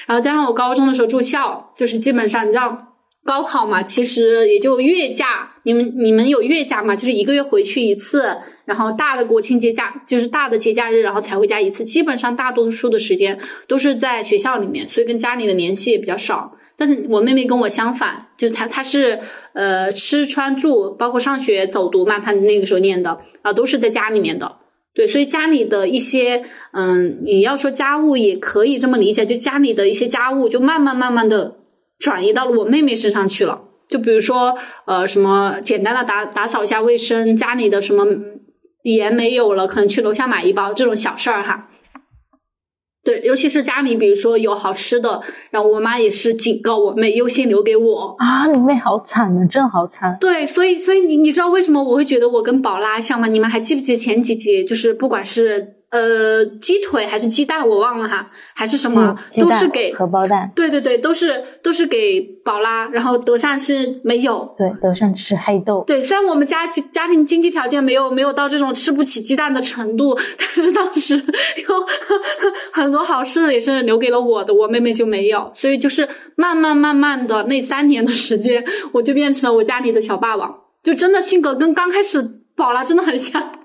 [0.08, 2.93] 然后加上我高中的时候住校，就是基本上你知道。
[3.26, 6.94] 高考嘛，其实也就月假，你们你们有月假嘛？
[6.94, 11.86] 就是一个月回去一次，然后大的国庆节假，就是大的节假日，然后才回家一次。
[11.86, 16.58] 基本上大多数的时间都是在学校里面，所以跟家里的联系也比较少。
[16.76, 19.20] 但是我妹妹跟我相反，就她她是
[19.54, 24.58] 呃吃穿住，包括上学走读嘛，她那个时候念的啊，都是在家里面的。
[24.94, 31.56] 对，所以家里的一些嗯，你要说家务也可以这么理解，就家里的一些家务就慢慢慢慢的。
[32.00, 38.06] 转移到了我妹妹身上去了，就比如说，呃，什么简单的打打扫一下卫生，家里的什么
[38.84, 41.70] 盐没有了，可能去楼下买一包这种小事儿哈。
[43.04, 48.48] 对，尤其是家里，比如说有好吃的，然后我妈也是警告我妹优先留给我啊。
[48.48, 50.18] 你妹好惨啊，真好惨。
[50.20, 53.28] 对，所以所以你你知道为什么我会觉得我跟宝拉像吗？
[53.28, 55.83] 你们还记不记得前几集，就是不管是。
[55.94, 60.52] 呃，鸡腿还是鸡蛋，我忘了哈，还是什么，都是给荷包蛋。
[60.56, 64.56] 对对对，都是都是给宝拉，然后德善是没有。
[64.58, 65.84] 对，德善吃黑豆。
[65.86, 71.16] 对，虽然我们家家庭经济条件没有没有到这种吃不起鸡蛋的程度，但是当时
[71.70, 71.86] 有
[72.72, 75.52] 很多好吃的也是留给了我的，我妹妹就没有。
[75.54, 83.60] 所以就是慢慢慢慢的那三年的时间，我就变成了我家里的小霸王，就真的性格跟刚开始宝拉真的很像。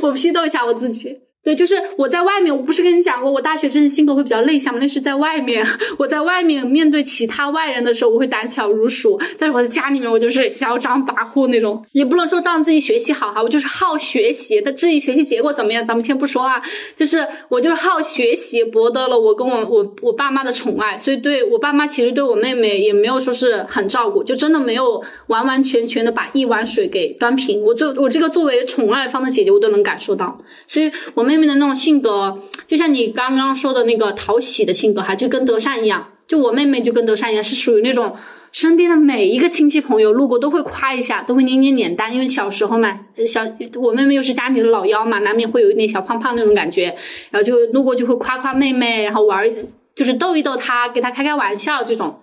[0.00, 1.18] 我批斗一下我自己。
[1.42, 4.78] 对，就是我在外面，我不是跟你讲过，我大学真的性格会比较内向吗？
[4.80, 14.60] 那是在外面，我在外面面对其他外人的时候，我会胆小如鼠，但是我在家里面，我就是嚣张跋扈那种，也不能说仗自己学习好哈，我就是好学习。
[14.60, 16.60] 但至于学习结果怎么样，咱们先不说啊，
[16.94, 27.62] 就是我就是好学习，博得了我跟我我我爸妈的宠爱，所以对我爸妈其实对我妹妹也没有说是很照顾，就真的没有完完全全的把一碗水给端平。
[27.62, 36.08] 我作我这个作为宠爱方的姐姐，我都能感受到，所以我们妹妹的那种性格，就像你刚刚说的那个讨喜的性格哈，就跟德善一样。
[36.26, 38.14] 就我妹妹就跟德善一样，是属于那种
[38.50, 42.12] 身边的每一个亲戚朋友路过都会夸一下，都会捏捏脸蛋。
[42.12, 43.42] 因为小时候嘛，小
[43.76, 46.96] 我妹妹又是家里的老幺嘛，难免会有一点小胖胖那种感觉，
[47.30, 49.48] 然后就路过就会夸夸妹妹，然后玩
[49.94, 52.20] 就是逗一逗她，给她开开玩笑这种。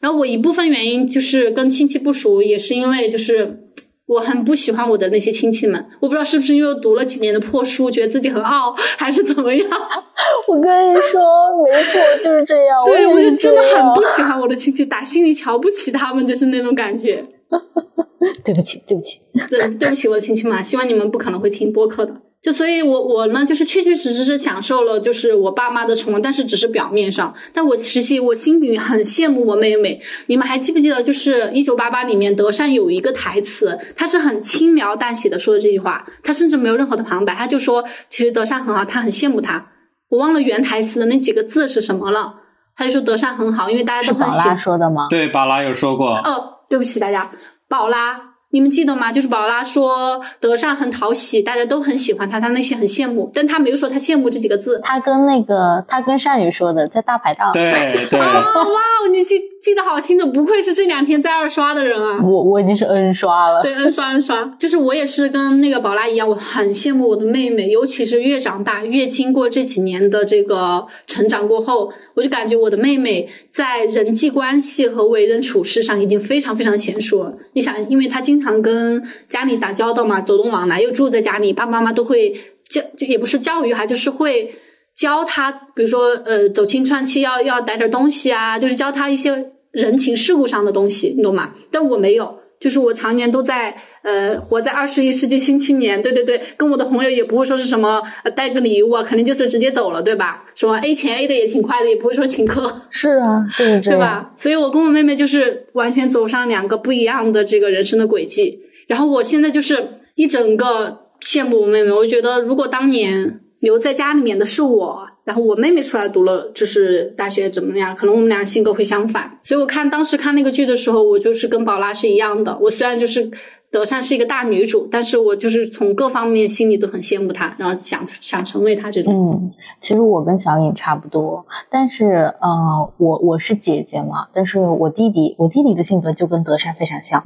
[0.00, 3.65] 然后我一部分原因就是跟亲戚不熟，也是因为就是。
[4.06, 9.68] 我很不喜欢我的那些亲戚们，我不知道是不是因为读了几年的破书，觉得自己很傲，还是怎么样。
[10.46, 11.20] 我跟你说，
[11.64, 12.84] 没错，就是这样。
[12.84, 17.24] 对，我就真的很不喜欢我的亲戚，打心里瞧不起他们，就是那种感觉。
[18.44, 22.14] 对不起，对不起，对，对不起我的亲戚们，希望你们不可能会听播客的。
[22.46, 27.34] 就所以，我我呢，就是确确实实是享受了，就是我爸妈的宠爱，但是只是表面上。
[27.52, 30.00] 但我实际我心里很羡慕我妹妹。
[30.26, 39.66] 你们还记不记得，就是《一九八八》里面德善有一个台词，他是很轻描淡写的说的这句话，他甚至没有任何的旁白，他就说其实德善很好，他很羡慕他。
[40.08, 42.36] 我忘了原台词的那几个字是什么了，
[42.76, 45.08] 他就说德善很好，因为大家都很喜宝拉说的吗？
[45.10, 46.14] 对，宝拉有说过。
[46.14, 47.32] 哦，对不起大家，
[47.68, 48.25] 宝拉。
[48.50, 49.12] 你们记得吗？
[49.12, 54.80] 就是宝拉说德善很讨喜，大家都很喜欢他，他内心很羡慕，但他没有说他羡慕这几个字。
[54.82, 57.52] 他跟那个他跟善宇说的，在大排档。
[57.52, 57.72] 对
[58.08, 58.18] 对。
[58.22, 58.80] 哦哇，
[59.12, 62.20] 你记记得好清楚，不愧是这两天在二刷的人啊！
[62.22, 63.60] 我我已经是 N 刷了。
[63.60, 77.34] 对，N 刷 N 刷，就是我也是跟那个宝拉一样，我很羡慕我的妹妹，尤其是越长大，越经过这几年的这个成长过后，我就感觉我的妹妹在人际关系和为人处事上已经非常非常娴熟了。
[77.54, 78.62] 你想，因为她经常。
[78.62, 82.34] 跟家里打交道嘛，走动往来又住在家里，爸爸妈妈都会
[82.68, 84.54] 教，就也不是教育哈，就是会
[84.96, 91.52] 教他，比如说呃，走亲串戚要要带点东西啊，就是教他一些人情世故上的东西，你懂吗？
[91.70, 92.38] 但我没有。
[92.58, 98.02] 就是我常年都在呃活在二十一世纪新青年，对对对，跟我的朋友也不会说是什么
[98.34, 100.42] 带个礼物啊，肯定就是直接走了，对吧？
[100.54, 102.80] 什么 A 钱 A 的也挺快的，也不会说请客。
[102.88, 104.32] 是啊，对对吧？
[104.40, 108.60] 所以我跟我妹妹就是完全走上两个不一样的这个人生的轨迹。
[108.86, 115.08] 然后我现在就是一整个羡慕我妹妹，我觉得如果当年留在家里面的是我。
[115.26, 117.96] 然后我妹妹出来读了，就是大学怎么样？
[117.96, 122.56] 可能我们俩性格会相反，所以我看当时看那个剧的时候，我就是跟宝拉是一样的。
[122.60, 123.28] 我虽然就是
[123.72, 129.12] 德善是一个大女主，但是我就是从各方面心里都很羡慕她，然后想想成为她这种。
[129.12, 137.20] 嗯，其实我跟小颖差不多，但是呃，我我是姐姐嘛，但是我弟弟我弟弟的性格就跟德善非常像，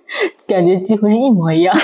[0.46, 1.74] 感觉几乎是一模一样。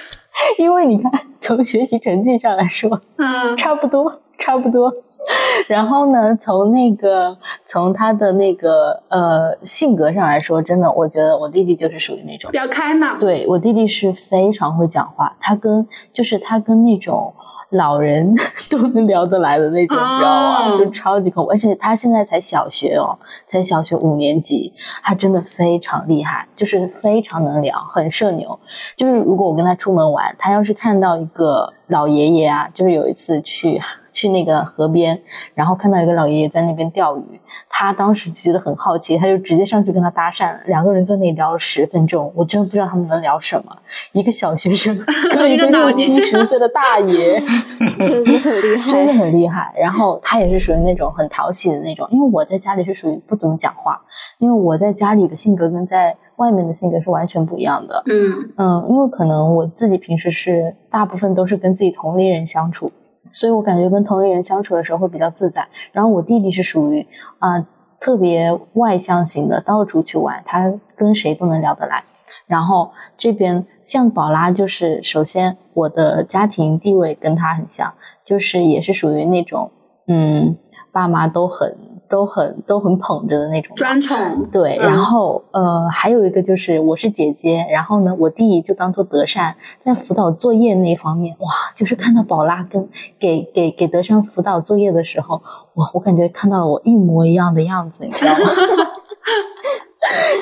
[0.56, 4.90] 因为你看，从学习成绩上来说，嗯，差不多，差不多。
[5.68, 13.18] 然后呢，从那个从他的那个呃性格上来说，真的，我觉得我弟弟就是属于那种比较开朗。
[13.18, 17.34] 对我弟弟是非常会讲话，他跟就是他跟那种
[17.70, 18.34] 老人
[18.70, 20.78] 都能聊得来的那种，你知道吗？
[20.78, 28.58] 就超级恐怖，而且他现在才小学哦，才小学五年级，他真的非常厉害，就是非常能聊，很社牛。
[28.96, 33.78] 就是如果我跟他出门玩，他要是看到一个老爷爷啊，就是有一次去。
[34.18, 35.20] 去那个河边，
[35.54, 37.22] 然后看到一个老爷爷在那边钓鱼，
[37.68, 43.76] 他当时觉得很好奇，他就直接上去跟他搭讪，两个人在那里聊了十分钟，我真的不知道他们能聊什么。
[44.10, 44.98] 一个小学生
[45.30, 47.40] 跟一个六七十岁的大爷，
[48.02, 49.72] 真的很厉害，真的很厉害。
[49.78, 54.00] 然后他也是属于那种很讨喜的那种，因为我在家里是属于不怎么讲话，
[54.38, 58.02] 因为我在家里的性格跟在外面的性格是完全不一样的。
[58.06, 62.90] 嗯嗯，因为可能我自己平时是大部分都是跟自己同龄人相处。
[63.32, 65.66] 所以我感觉跟同龄人相处的时候会比较自在。
[65.92, 67.06] 然后我弟弟是属于
[67.38, 67.66] 啊
[68.00, 72.04] 特别外向型的，到处去玩，他跟谁都能聊得来。
[72.46, 79.70] 然后这边像宝拉，就是首先我的家庭地位跟他很像，就是也是属于那种
[80.06, 80.56] 嗯
[80.92, 81.76] 爸妈都很。
[82.08, 84.76] 都很都很捧着的那种专宠，对。
[84.78, 95.42] 然后呃，还有一个就是我是姐姐，然后呢，我弟就当做德善，在辅导作业那方面，哇，就是看到宝拉跟给 给给德善辅导作业的时候，
[95.74, 98.38] 哇，我感觉看到了我一模一样的样子，你知道吗？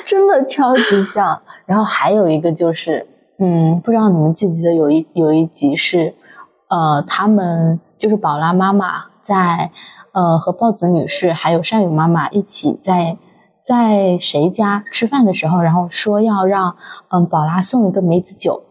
[0.05, 1.41] 真的超级像。
[1.65, 3.05] 然后还有一个就是，
[3.39, 6.15] 嗯，不知道你们记不记得有一有一集是，
[6.69, 9.69] 呃，他们就是宝拉妈妈在
[10.17, 13.19] 呃和豹子女士还有善宇妈妈一起在
[13.61, 16.75] 在谁家吃饭的时候，然后说要让
[17.09, 18.63] 嗯宝拉送一个梅子酒。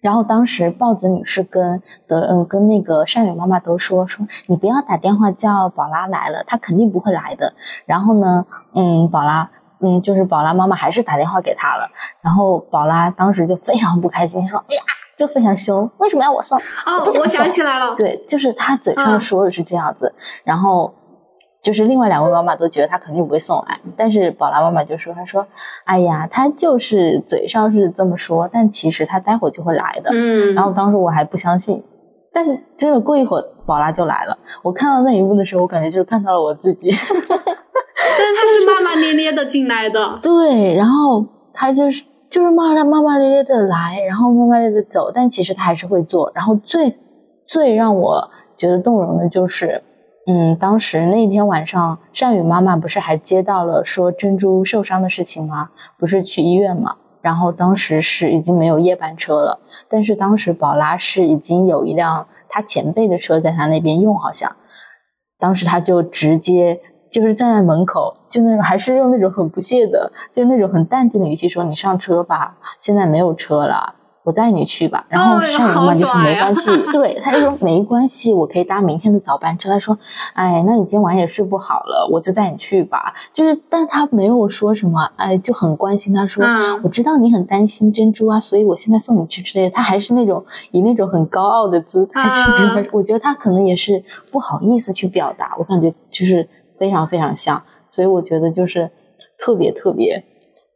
[0.00, 7.52] 然后当时豹子女士跟的嗯跟那个善宇妈妈都说说你不要打电话叫宝拉来了，她肯定不会来的。
[7.84, 9.50] 然后呢，嗯，宝拉
[9.80, 11.90] 嗯就是宝拉妈妈还是打电话给她了。
[12.22, 14.82] 然后宝拉当时就非常不开心，说哎呀，
[15.22, 16.58] 就非常凶，为什么要我送？
[16.58, 20.12] 哦，我想起来了，对，就是他嘴上嗯说的是这样子，
[20.42, 20.92] 然后
[21.62, 25.46] 就是另外两位妈妈都觉得他肯定不会送来，但是宝拉妈妈就说，她说，
[25.84, 30.10] 哎呀，他就是嘴上是这么说，但其实他待会儿就会来的。
[30.12, 31.84] 嗯，然后当时我还不相信，
[32.32, 34.36] 但是真的过一会儿宝拉就来了。
[34.64, 36.90] 我看到那一幕的时候，我感觉就是看到了我自己。
[36.90, 42.02] 但是他是骂骂咧咧的进来的，对，然后他就是
[42.32, 46.32] 就是骂他骂骂咧咧的来，然后骂骂咧咧的走，但其实他还是会做。
[46.34, 46.96] 然后最
[47.46, 49.82] 最让我觉得动容的就是，
[50.26, 55.72] 嗯，当时那一天晚上，善宇妈妈不是还接到了说珍珠受伤的事情吗？
[55.98, 56.96] 不是去医院嘛？
[57.20, 59.60] 然后当时是已经没有夜班车了，
[59.90, 64.56] 但是当时宝拉是已经有一辆他前辈的车在他那边用，好像，
[65.38, 66.80] 当时他就直接
[67.12, 79.68] 就是站在门口，就那种还是用那种很不屑的，就那种很淡定的语气说：“你上车吧，现在没有车了。”我载你去吧，然后哦善宇妈妈就说没关系， 对，他就说没关系，我可以搭明天的早班车。
[79.68, 79.98] 他说，
[80.34, 83.12] 哎，那你今晚上也睡不好了，我就载你去吧。
[83.32, 86.14] 就是，但他没有说什么，哎，就很关心。
[86.14, 89.74] 他说，嗯我知道你很担心珍珠啊，所以我现在送你去之类的。
[89.74, 92.90] 他还是那种以那种很高傲的姿态去跟他啊说。
[92.92, 94.00] 我觉得他可能也是
[94.30, 96.48] 不好意思去表达，我感觉就是
[96.82, 98.90] 非常非常像，所以我觉得就是
[99.38, 100.24] 特别特别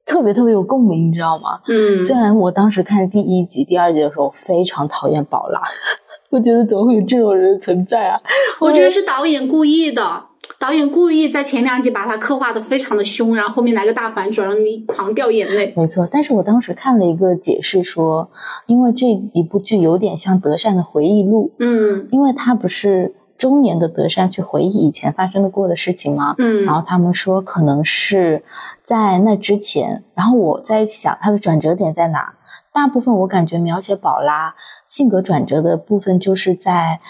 [0.04, 1.58] 特别特别有共鸣，你知道吗？
[1.66, 5.60] 嗯，虽然我当时看第一集、第二集的时候非常讨厌宝拉，
[6.30, 8.20] 我觉得怎么会有这种人存在啊？
[8.60, 10.26] 我觉得是导演故意的，
[10.60, 15.74] 导演故意在前两集把他刻画的非常的凶，然后后面来个大反转，让你狂掉眼泪。
[15.76, 18.30] 没错，但是我当时看了一个解释说，
[18.66, 26.34] 因为这一部剧有点像德善的回忆录，嗯因为他不是中年的德善去回忆以前发生的过的事情吗？
[26.38, 28.42] 嗯，然后他们说可能是
[28.82, 32.34] 在那之前，然后我在想他的转折点在哪？
[32.72, 34.54] 大部分我感觉描写宝拉
[34.86, 37.00] 性格转折的部分就是在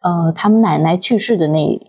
[0.00, 1.80] 呃他们奶奶去世的那，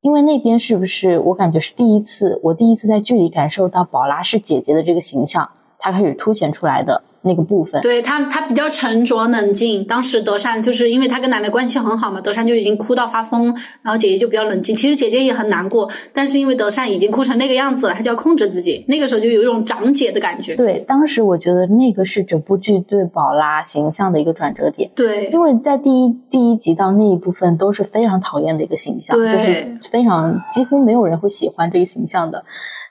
[0.00, 7.80] 因为那边是不是我感觉是第一次，我第一次在剧里感受到宝拉是姐姐的这个形象，她开始凸显出来的那个部分。
[7.82, 9.84] 对他，他比较沉着冷静。
[9.84, 14.74] 当时德善就是因为他跟奶奶关系很好嘛，德善就已经哭到发疯，然后姐姐就比较冷静。
[14.76, 18.84] 其实姐姐也很难过，但是因为德善已经哭成那个样子了，她就要控制自己。
[18.88, 20.54] 那个时候就有一种长姐的感觉。
[20.54, 24.90] 对，当时我觉得那个是整部剧对宝拉形象的一个转折点。
[24.94, 32.44] 对因为在第一第一集到那一部分都是非常讨厌的一个形象，对就是非常几乎没有人会喜欢这个形象的。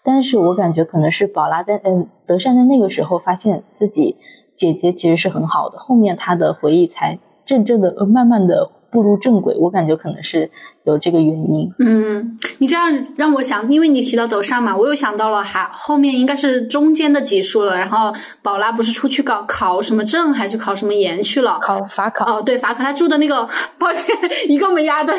[0.04, 4.18] 但是我感觉可能是宝拉在嗯德善在那个时候发现自己
[4.54, 9.56] 姐姐其实是很好的，后面她的回忆才真正的慢慢的步入正轨。
[9.60, 10.52] 我感觉可能是
[10.84, 11.72] 有这个原因。
[11.80, 17.76] 嗯，你这样让我想，因为你提到德善嘛，我又想到了还后面应该是中间的集数了。
[17.76, 21.60] 然后宝拉不是出去搞考什么证还是考什么研去了？
[21.62, 24.16] 考法考，哦，对，法考他住的那个，抱歉，
[24.50, 25.16] 一个没押对，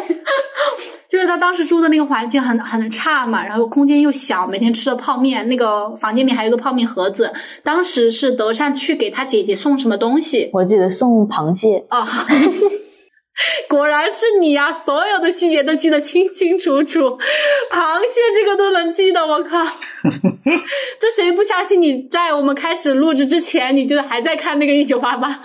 [1.08, 7.32] 就是他当时住的那个环境很很差嘛，然后空间又小，每天吃的泡面，那个房间里还有一个泡面盒子。
[7.62, 12.06] 当时是德善去给他姐姐送什么东西我记得送螃蟹，啊？
[13.68, 17.00] 果然是你呀、所有的细节都记得清清楚楚，
[17.70, 19.58] 螃蟹这个都能记得，我靠！
[21.00, 25.40] 这谁不相信你在我们开始录制之前，你就还在看那个一九八八？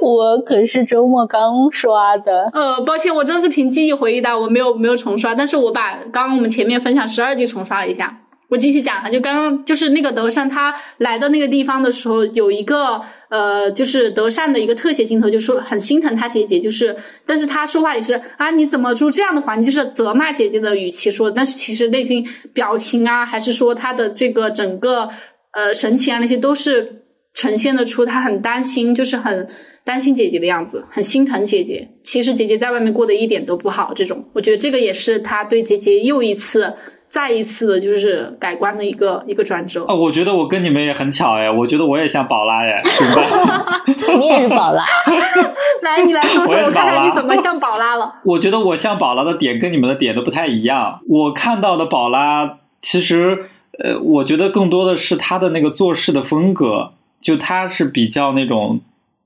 [0.00, 2.50] 我可是周末刚刷的。
[2.52, 8.20] 呃，抱歉，我真是凭记忆回忆的，我没有没有重刷，但是我把刚刚我们前面分享十二集重刷了一下。
[8.48, 16.96] 我继续讲啊，就刚刚就是那个德善他来到那个地方的时候，有一个呃，就是德善的一个特写镜头，就说很心疼他姐姐，就是，
[17.26, 25.10] 但是他说话也是啊，你怎么住这样的环境，就是责骂姐姐的语气说，但是其实内心表情啊，还是说他的这个整个
[25.52, 27.02] 呃神情啊，那些都是
[27.34, 29.46] 呈现的出他很担心，就是很
[29.84, 31.90] 担心姐姐的样子，很心疼姐姐。
[32.02, 36.72] 其实姐姐在外面过得一点都不好，这种我觉得这个也是他对姐姐又一次、
[37.10, 39.84] 再一次的就是改观的一个一个转折。
[39.86, 44.18] 啊，我觉得我跟你们也很巧哎，我觉得我也像宝拉哎，怎么办？
[44.20, 44.84] 你也是宝拉，
[45.82, 48.14] 来，你来说说，我我看看你怎么像宝拉了。
[48.24, 51.00] 我觉得我像宝拉的点跟你们的点都不太一样。
[51.08, 53.44] 我看到的宝拉，其实
[53.82, 56.92] 呃，我觉得更多的是她的那个做事的风格，
[57.22, 58.80] 就她是比较那种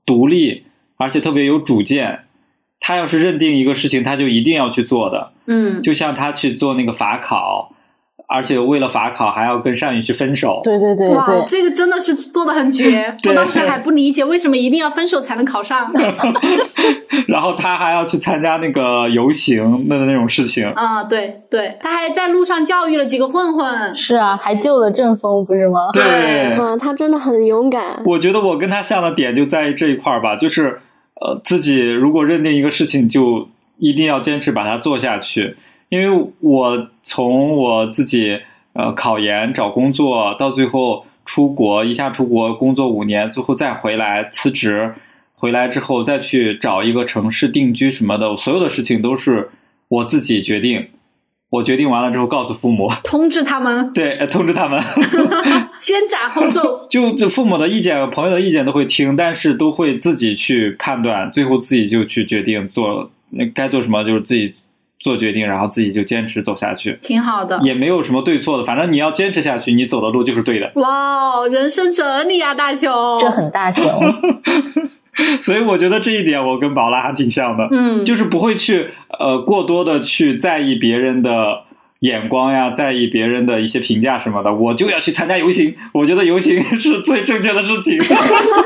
[0.05, 0.63] 独立，
[0.97, 2.21] 而且特别有主见。
[2.85, 5.31] 他要是认定一个事情，他就一定要去做的。
[5.47, 7.72] 嗯，就像他去做那个法考，
[8.33, 10.59] 而且为了法考还要跟单宇去分手。
[10.63, 13.15] 对对对哇，对，这个真的是做的很绝。
[13.21, 15.91] 对我当时还不理解为什么一定要分手才能考上。
[17.27, 20.67] 然后他还要去参加那个游行的那种事情。
[20.71, 23.95] 啊，对对，他还在路上教育了几个混混。
[23.95, 25.89] 是啊，还救了郑峰，不是吗？
[25.93, 27.81] 对， 哇，他真的很勇敢。
[28.05, 30.79] 我觉得我跟他像的点就在于这一块儿吧，就是
[31.21, 35.55] 呃，自己如果认定一个事情，就一定要坚持把它做下去。
[35.93, 38.39] 因为我从我自己
[38.73, 44.95] 呃考研、找工作，到最后出国，一下出国工作五年，最后再回来辞职，
[45.35, 49.51] 回来之后再去找一个城市定居什么的，所有的事情都是
[49.87, 50.87] 我自己决定。
[51.51, 54.81] 我决定完了之后告诉父母， 通知他们，对，呃通知他们。
[55.79, 56.87] 先斩后奏。
[56.89, 64.55] 就就父母的意见、朋友的意见都会听，但是都会自己去判断，最后自己就去决定做那该做什么，就是自己
[65.03, 67.59] 做决定，然后自己就坚持走下去，挺好的。
[67.63, 70.71] 也没有什么对错的，反正你要坚持下去，你走的路就是对的。
[70.75, 72.91] 哇哦，人生哲理啊，大雄。
[73.19, 73.85] 这很大雄。
[75.41, 78.89] 所以我觉得这一点我跟宝拉还挺像的，嗯，就是不会去
[79.19, 81.65] 呃过多的去在意别人的。
[82.03, 85.73] 眼光呀，在意别人的一些评价什么的，我就要去参加游行。
[85.93, 87.97] 我觉得游行 是最正确的事情，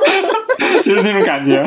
[0.83, 1.63] 就是那种感觉。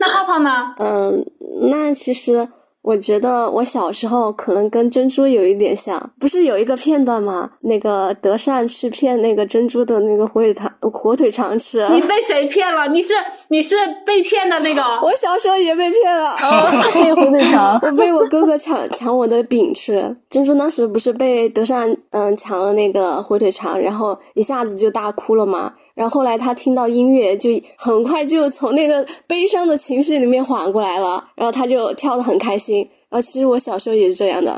[0.00, 0.74] 那泡泡呢？
[0.80, 1.24] 嗯，
[1.70, 2.48] 那其实
[2.82, 7.50] 我觉得我小时候可能跟珍珠有一点像，不是有一个片段吗？
[7.60, 11.88] 那个德善去骗那个珍珠的那个火腿肠，火腿肠吃。
[11.90, 12.88] 你被谁骗了？
[12.88, 13.14] 你是
[13.48, 14.82] 你是被骗的那个？
[15.00, 16.68] 我小时候也被骗了，哦，
[17.00, 20.16] 那个火腿肠，我被我哥哥抢抢我的饼吃。
[20.28, 25.74] 珍珠当时不是被德善嗯抢了那个火腿肠，然后一下子就大哭了嘛。
[25.94, 32.88] 然后后来他听到音乐，就很快就从那个悲伤的情绪里面缓过来了，然后他就跳的很开心。
[33.08, 34.56] 然后其实我小时候也是这样的，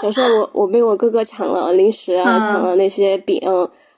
[0.00, 3.40] 小时候我我被我哥哥抢了零食啊，嗯抢了那些饼，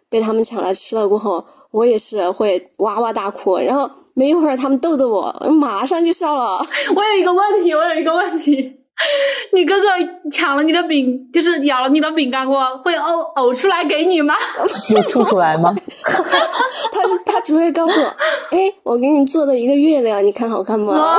[0.08, 3.58] 被他们抢来吃了过后，我也是会哇哇大哭。
[3.58, 6.64] 然后没一会儿他们逗着我，马上就笑了。
[6.96, 8.76] 我有一个问题，我有一个问题，
[9.52, 9.88] 你哥哥
[10.30, 14.34] 抢了你的饼，就是咬了你的饼干过，会呕呕出来给你吗？
[14.94, 15.74] 有吐出来吗？
[16.04, 18.06] 他他只会告诉我，
[18.50, 20.92] 哎，我给你做的一个月亮，你看好看吗？
[20.92, 21.18] 哇，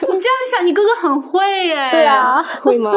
[0.00, 1.88] 你这样想，你哥哥很会耶。
[1.90, 2.92] 对啊，会吗？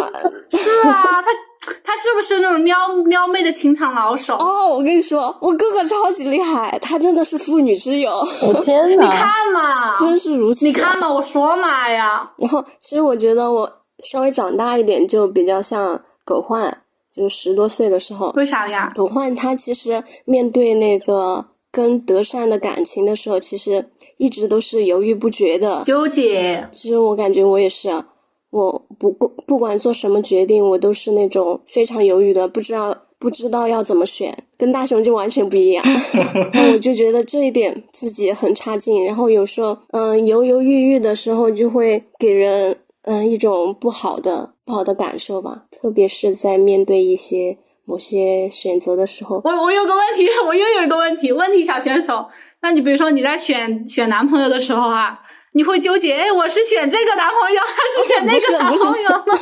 [0.52, 4.36] 是啊，他他是不是那种撩撩妹的情场老手？
[4.38, 8.12] 哦，我跟你说，我哥哥超级厉害，他真的是妇女之友，
[8.48, 8.98] 我天你！
[8.98, 10.66] 看嘛，真是如此。
[10.66, 13.70] 你看嘛，我说嘛呀，然后，其实我觉得我
[14.04, 16.84] 稍微长大一点，就比较像狗焕，
[17.14, 18.92] 就是十多岁的时候，为啥呀？
[18.96, 25.84] 狗焕他其实面对那个跟德善的感情的时候，其实一直都是犹豫不决的。
[25.86, 28.08] 纠结，其实我感觉我也是，啊
[28.50, 35.84] 我不过不管做什么决定，我都是那种非常犹豫的，不知道不知道要怎么选，跟大雄就完全不一样。
[36.54, 42.78] 然后我就觉得这一点自己很差劲，然后有时候嗯犹犹豫豫的时候，就会给人
[43.08, 49.42] 嗯一种不好的不好的感受吧，特别是在面对一些某些选择的时候。
[49.46, 52.28] 我我有个问题，我又有一个问题，问题小选手，
[52.62, 55.20] 那你比如说你在选选男朋友的时候啊，
[55.54, 59.24] 你会纠结，哎，我是选这个男朋友还是选那个男朋友呢？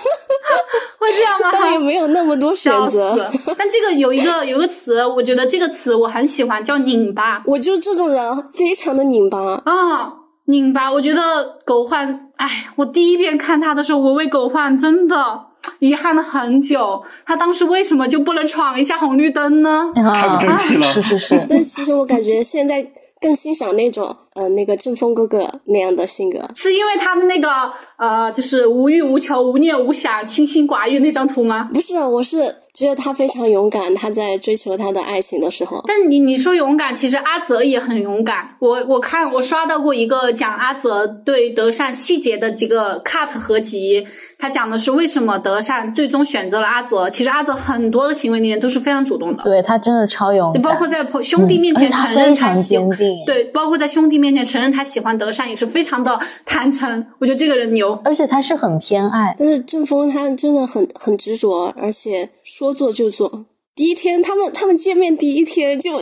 [1.00, 1.52] 会这样吗？
[1.52, 3.18] 倒也没有那么多选择，
[3.58, 9.62] 但这个有一个有一个词，我觉得这个词我很喜欢，叫拧巴我就这种人，非常的拧巴。
[9.66, 10.14] 啊，
[10.46, 10.92] 拧巴。
[10.92, 15.46] 我觉得狗焕，哎，我第一遍看他的时候，我为狗焕真的
[15.80, 17.04] 遗憾了很久。
[17.26, 19.92] 他当时为什么就不能闯一下红绿灯呢？
[19.96, 22.86] 太不争气了是是是，但其实我感觉现在
[23.20, 26.40] 更欣赏那种呃那个正风哥哥那样的性格。
[26.56, 27.50] 是因为他的那个
[27.98, 31.70] 呃，就是无欲无求、无念无想、清心寡欲那张图吗？
[31.74, 32.44] 不是，我是
[32.74, 38.58] 觉得他非常勇敢，他在追求他的爱情的时候，但你你说勇敢，其实阿泽也很勇敢。
[38.60, 44.06] 我我看我刷到过一个讲阿泽对德善细节的这个 cut 合集，
[44.38, 47.10] 他讲的是为什么德善最终选择了阿泽。
[47.10, 57.08] 其实阿泽很多的行为里面都是非常主动的，对他真的超勇敢，包括在朋兄弟面前承认非常喜坚定，，对，包括在兄弟面前承认他喜欢德善，也是非常的坦诚。
[57.20, 57.85] 我觉得这个人牛。
[58.04, 63.46] 而且他是很偏爱，但是郑峰他真的很很执着，而且说做就做。
[63.76, 66.02] 第一天他们他们见面第一天就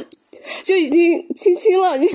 [0.63, 2.05] 就已经亲亲了，你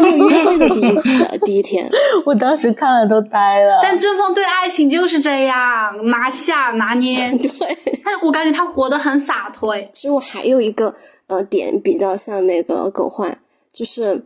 [0.00, 1.90] 没有约会的第一次，第一天。
[2.24, 3.80] 我当时看了都呆了。
[3.82, 7.16] 但郑峰对爱情就是这样，拿下拿捏。
[7.32, 7.48] 对，
[8.04, 9.72] 他我感觉他活得很洒脱。
[9.72, 10.94] 哎其实我还有一个
[11.26, 13.38] 呃点比较像那个狗焕，
[13.72, 14.24] 就是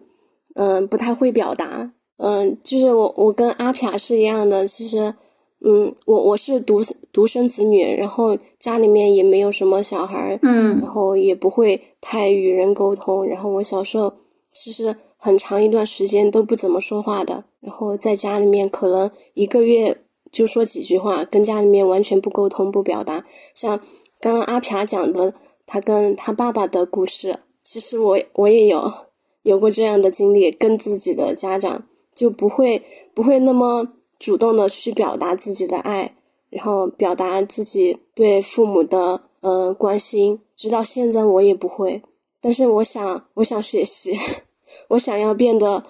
[0.56, 5.14] 嗯、呃不太会表达，嗯、就是我我跟阿撇是一样的，其实
[5.60, 6.80] 嗯，我我是独
[7.12, 13.26] 独生子女，然后家里面也没有什么小孩儿，嗯然后也不会太与人沟通。
[13.26, 14.12] 然后我小时候
[14.52, 23.24] 其实很长一段时间都不怎么说话的，然后在家里面可能一个月就说几句话，跟家里面完全不沟通不表达。
[23.54, 23.80] 像
[24.20, 28.92] 刚刚阿撇讲的，他跟他爸爸的故事，其实我我也有
[29.42, 31.84] 有过这样的经历，跟自己的家长
[32.16, 32.82] 就不会
[33.14, 33.86] 不会那么
[34.18, 36.14] 主动的去表达自己的爱，
[36.50, 42.02] 然后表达自己对父母的呃关心，直到现在我也不会。
[42.40, 44.12] 但是我想，我想学习，
[44.90, 45.82] 我想要变得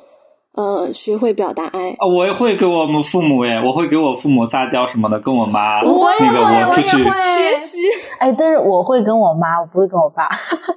[0.53, 1.91] 呃学会表达爱。
[1.91, 7.79] 啊，我也会给我们父母诶，我会给我父母撒娇什么的，跟我妈我也那个会我出去我也会学习，
[8.19, 10.29] 哎，但是我会跟我妈，我不会跟我爸。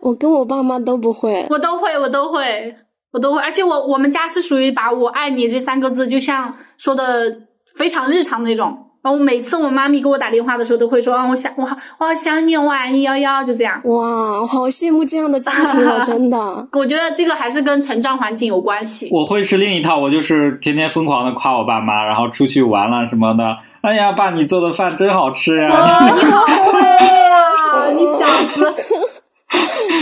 [0.01, 1.45] 我跟我爸妈都不会。
[1.49, 2.75] 我都会，我都会，
[3.11, 7.37] 我都会，而且我我们家是属于把我爱你这三个字，就像说的
[7.75, 8.85] 非常日常那种。
[9.01, 13.79] 然后每次我妈咪给我打电话的时候，都会说啊，我想我好我好想你，我爱你，幺幺，就这样。
[13.85, 16.37] 哇，好羡慕这样的家庭啊， 真的。
[16.77, 19.07] 我觉得这个还是跟成长环境有关系。
[19.09, 23.43] 我会是另一套，我就是天天疯狂的夸我爸妈，然后出去玩了什么的。
[23.79, 25.69] 哎呀，爸，你做的饭真好吃呀！
[25.69, 29.18] 哇，你好 会呀，你小子。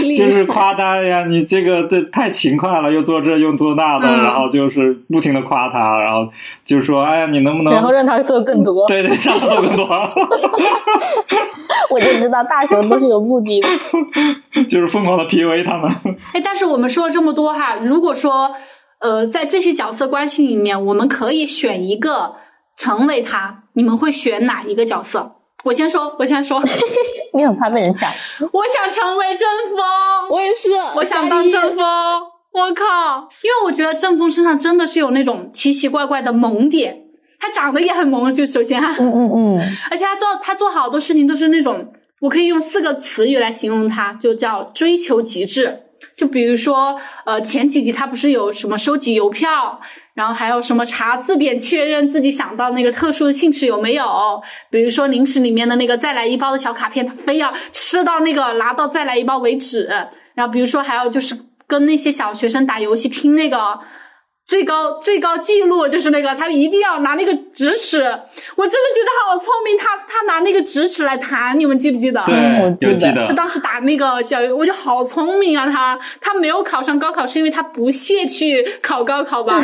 [0.01, 6.29] 厉就是夸他呀，你这个这太勤快了，又做这又做那的，嗯然后就是不停的夸他，然后
[6.65, 7.73] 就说，哎呀，你能不能？
[7.73, 9.85] 然后让他做更多，对对，让他做更多，
[11.91, 13.67] 我就知道大熊都是有目的的。
[14.67, 15.91] 就是疯狂的 PUA 他们。
[16.33, 18.51] 哎，但是我们说了这么多哈，如果说
[18.99, 22.35] 呃，在这些角色关系里面，我们可以选一个
[22.75, 25.33] 成为他，你们会选哪一个角色？
[25.63, 26.59] 我先说，我先说，
[27.34, 28.11] 你很怕被人抢，
[28.51, 31.86] 我想成为正风，我也是，我想当正风。
[32.53, 33.30] 我靠！
[33.43, 37.03] 因为我觉得正风身上真的是有那种奇奇怪怪的萌点，
[37.39, 45.84] 他长得也很萌，就首先他，嗯嗯嗯，而且他做他做好多事情都是那种，我可以用四个词语来形容他，就叫追求极致。
[46.16, 49.80] 就比如说，呃，前几集他不是有什么收集邮票，
[50.14, 54.41] 然后还有什么查字典确认自己想到那个特殊的姓氏有没有？
[54.70, 59.89] 比如说零食里面的那个再来一包的小卡片，他非要吃到那个拿到再来一包为止。
[60.34, 61.38] 然后比如说还有就是
[61.68, 63.80] 跟那些小学生打游戏拼那个。
[64.48, 67.98] 最高最高记录就是那个，他一定要拿那个直尺，
[68.56, 72.24] 我真的觉得他好聪明，他他拿那个直尺来弹，你们记不记得？
[72.26, 73.34] 对我记得他。
[73.34, 75.70] 当时打那个小，我就好聪明啊！
[75.70, 79.60] 他他没有考上高考，是因为他不屑去考高考吧？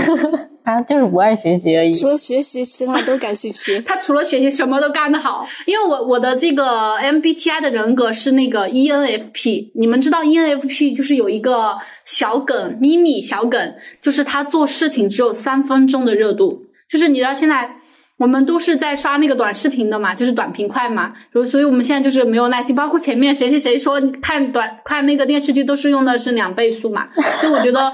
[0.66, 1.94] 他 就是不爱学习而已。
[1.94, 3.80] 除了学习，其他都感兴趣。
[3.88, 5.46] 他除了学习什么都干得好。
[5.66, 17.78] 因为我我的这个 MBTI 的人格是那个 ENFP，你们知道 ENFP 就是有一个小梗咪咪小梗，就是他做事情只有三分钟的热度，就是你知道现在。
[18.20, 22.74] 我们都是在刷那个短视频的嘛，就是短平快嘛，所以所以我们现在就是没有耐心。
[22.74, 27.08] 包括前面谁谁谁说看短看那个电视剧都是用的是两倍速嘛，
[27.42, 27.92] 所以我觉得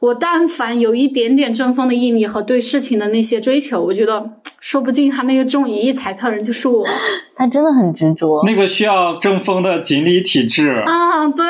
[0.00, 4.28] 我但凡有一点点争锋的毅力和对事情的那些追求，我觉得
[4.60, 6.84] 说不定他那个中一亿彩票人就是我
[7.36, 8.42] 他真的很执着。
[8.44, 11.28] 那个需要争锋的锦鲤体质，啊！
[11.28, 11.46] 对，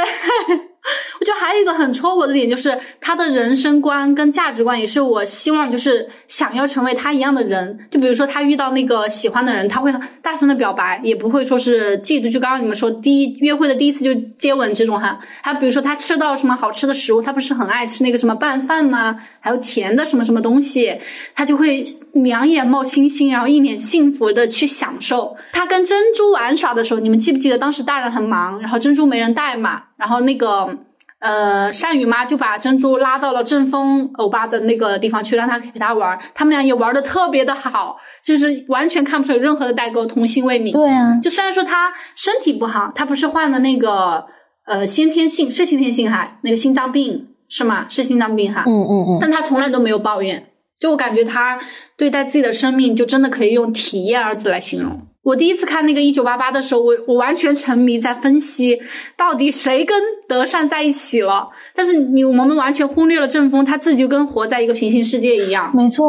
[1.21, 7.79] 我觉得还有一个很戳我的点，就是他的人生观跟价值观也是我希望就是想要成为他一样的人。
[7.91, 9.93] 就比如说他遇到那个喜欢的人，他会
[10.23, 12.33] 大声的表白，也不会说是嫉妒。
[12.33, 19.21] 就刚刚你们说第一约会的第一次就接吻这种哈，还有比如说他吃到什么好吃的食物，他不是很爱吃那个什么拌饭吗？
[19.41, 21.01] 还有甜的什么什么东西，
[21.35, 25.37] 他就会两眼冒星星，然后一脸幸福的去享受。
[25.53, 30.79] 他跟珍珠玩耍的时候，你们记不记得当时大人很忙，然后珍珠没人带嘛，然后那个。
[31.21, 36.19] 呃，善宇妈就把珍珠拉到了正风欧巴的那个地方去，让他陪他玩。
[36.35, 40.73] 他们俩也玩的特别的好，就是完全看不出有任何的代沟，童心未泯。
[40.73, 44.25] 对啊，就虽然说他身体不好，他不是患了那个
[44.67, 47.85] 呃先天性是先天性哈，那个心脏病是吗？
[47.91, 48.65] 是心脏病哈。
[48.67, 50.47] 嗯嗯嗯，但他从来都没有抱怨。
[50.81, 51.59] 就我感觉他
[51.99, 55.03] 对待自己的生命，就真的可以用体验二字来形容。
[55.23, 58.81] 我第一次看那个一九八八的时候，我我完全沉迷在分析
[59.19, 61.49] 到底谁跟德善在一起了。
[61.75, 65.71] 但是你我们完全忽略了正峰，他自己就跟活在一个平行世界一样。
[65.77, 66.09] 没错，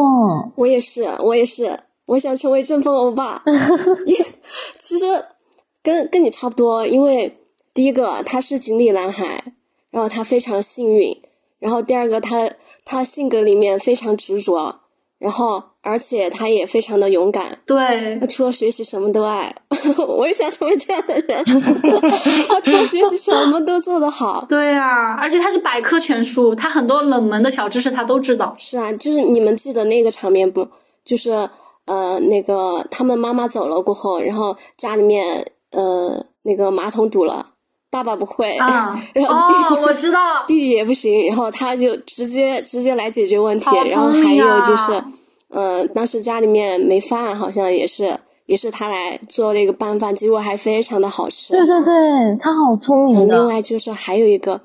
[0.56, 3.42] 我也是，我也是，我想成为正峰欧巴。
[4.06, 4.14] 因
[4.78, 5.04] 其实
[5.82, 7.34] 跟跟你差不多，因为
[7.74, 9.44] 第一个他是锦鲤男孩，
[9.90, 11.20] 然后他非常幸运，
[11.58, 12.50] 然后第二个他
[12.86, 14.80] 他性格里面非常执着，
[15.22, 17.60] 然后而且他也非常的勇敢。
[17.64, 19.54] 对他除了学习什么都爱，
[20.08, 21.44] 我也想成为这样的人。
[22.50, 24.44] 他除了学习什么都做得好。
[24.48, 28.52] 对啊，而且他是百科全书，他很多冷门的小知识他都知道。
[28.58, 30.66] 是啊，就是你们记得那个场面不？
[31.04, 31.30] 就是
[31.86, 37.51] 呃，那个他们妈妈走了过后，然后家里面呃那个马桶堵了，
[37.92, 40.18] 爸爸不会，啊 然后哦，我知道，
[40.48, 44.92] 弟弟也不行，然后他就直接直接来解决问题好，然后还有啊就是，
[45.50, 51.52] 呃，当时家里面没饭，好像也是也是他来做了一个拌饭，结果还非常的好吃。
[51.52, 54.62] 对对对，他好聪明嗯，另外就是还有一个，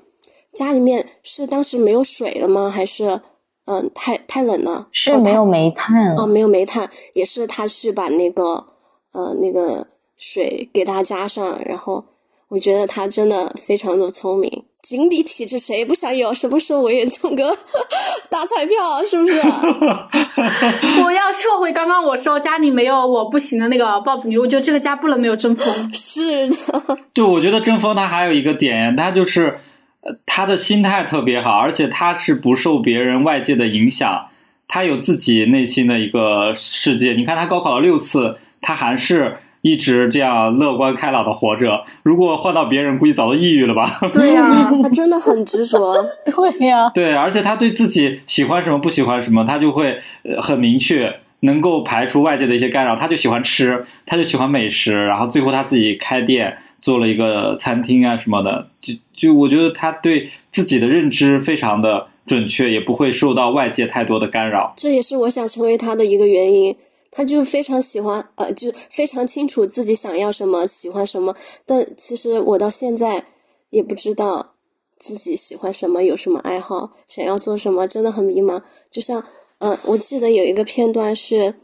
[0.53, 2.69] 家里面是当时没有水了吗？
[2.73, 3.19] 还是
[3.65, 4.71] 嗯太太冷了？
[4.71, 8.65] 哦是没有煤炭哦，没有煤炭，也是他去把那个
[9.11, 12.05] 呃那个水给他加上，然后
[12.49, 14.63] 我觉得他真的非常的聪明。
[14.81, 16.33] 井底体质谁不想有？
[16.33, 17.43] 什么时候我也中个
[18.31, 19.03] 大彩票？
[19.05, 19.37] 是不是？
[21.03, 25.67] 我要撤回刚刚我说家里没有我不行的那个豹子女，我觉得这个家不能没有争锋。
[25.93, 29.59] 是的，对，我觉得郑峰他还有一个点，他就是
[30.01, 34.27] 呃他的心态特别好，而且他是不受别人外界的影响，
[34.69, 37.11] 他有自己内心的一个世界。
[37.11, 39.35] 你看他高考了六次，他还是
[39.67, 41.83] 一直这样乐观开朗的活着。
[42.03, 43.99] 如果换到别人，估计早都抑郁了吧？
[44.13, 45.95] 对呀、 他真的很执着。
[46.25, 52.95] 对呀、对，而且他对自己喜欢什么不喜欢什么，他就会呃很明确，能够排除外界的一些干扰。
[52.95, 58.67] 他就喜欢吃，他就喜欢美食，然后最后他自己开店做了一个餐厅啊什么的。
[58.81, 64.73] 就就我觉得他对自己的认知非常的准确，也不会受到外界太多的干扰。
[64.77, 66.75] 这也是我想成为他的一个原因。
[67.11, 71.35] 他就非常喜欢，呃，就非常清楚自己想要什么，喜欢什么。
[71.65, 73.25] 但其实我到现在
[73.69, 74.55] 也不知道
[74.99, 78.61] 自己喜欢什么，有什么爱好，想要做什么，真的很迷茫。
[78.89, 79.23] 就像，
[79.59, 81.55] 嗯、我记得有一个片段是，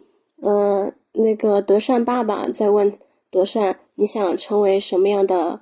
[0.41, 2.97] 呃，那个德善爸爸在问
[3.29, 5.61] 德善，你想成为什么样的？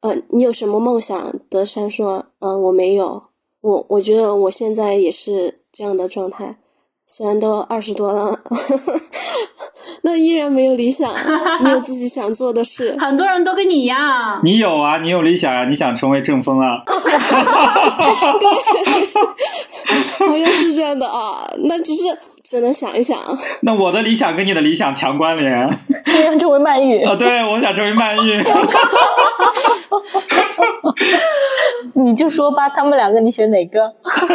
[0.00, 1.40] 呃，你有什么梦想？
[1.50, 3.24] 德善说，嗯、我没有。
[3.60, 6.60] 我我觉得我现在也是这样的状态，
[7.10, 8.38] 虽然都二十多了，
[10.02, 11.10] 那依然没有理想，
[11.62, 12.94] 没有自己想做的事。
[13.00, 14.38] 很多人都跟你一样。
[14.44, 16.82] 你有啊，你有理想啊，你想成为正风啊。
[18.38, 19.08] 对
[20.18, 22.02] 好像是这样的啊，那只是
[22.42, 23.16] 只能想一想。
[23.62, 25.70] 那我的理想跟你的理想强关联
[26.04, 27.16] 你想成为曼玉，啊！
[27.16, 28.38] 对，我想成为曼玉。
[32.04, 33.92] 你就说吧，他们两个你选哪个？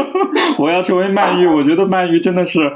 [0.59, 2.73] 我要成为曼玉，我觉得曼玉真的是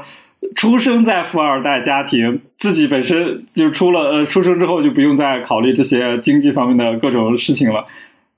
[0.56, 7.86] 出生在富二代家庭，自己本身就出了呃，出生之后就不用再考虑这些经济方面的各种事情了，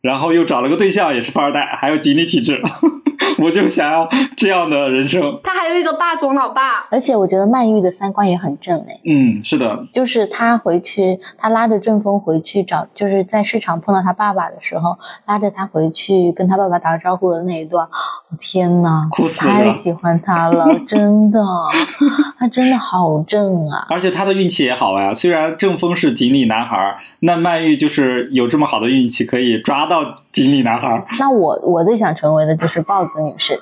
[0.01, 2.61] 然后又找了个对象也是富二代，还有吉利体质，
[3.39, 5.22] 我就想要这样的人生。
[5.45, 17.87] 他还有一个霸总老爸，而且我觉得曼玉的三观也很正哎，嗯，是的，就是他回去，他拉着正风回去找，就是在市场碰到他爸爸的时候，拉着他回去跟他爸爸打招呼的那一段，
[18.31, 21.41] 我 天呐，哭死了太喜欢他了， 真的，
[22.39, 23.87] 他真的好正啊！
[23.91, 25.14] 而且他的运气也好呀。
[25.14, 31.05] 虽然正风是锦鲤男孩，那曼玉就是有这么好的运气，可以抓到锦鲤男孩。
[31.18, 33.61] 那我我最想成为的就是豹子女士。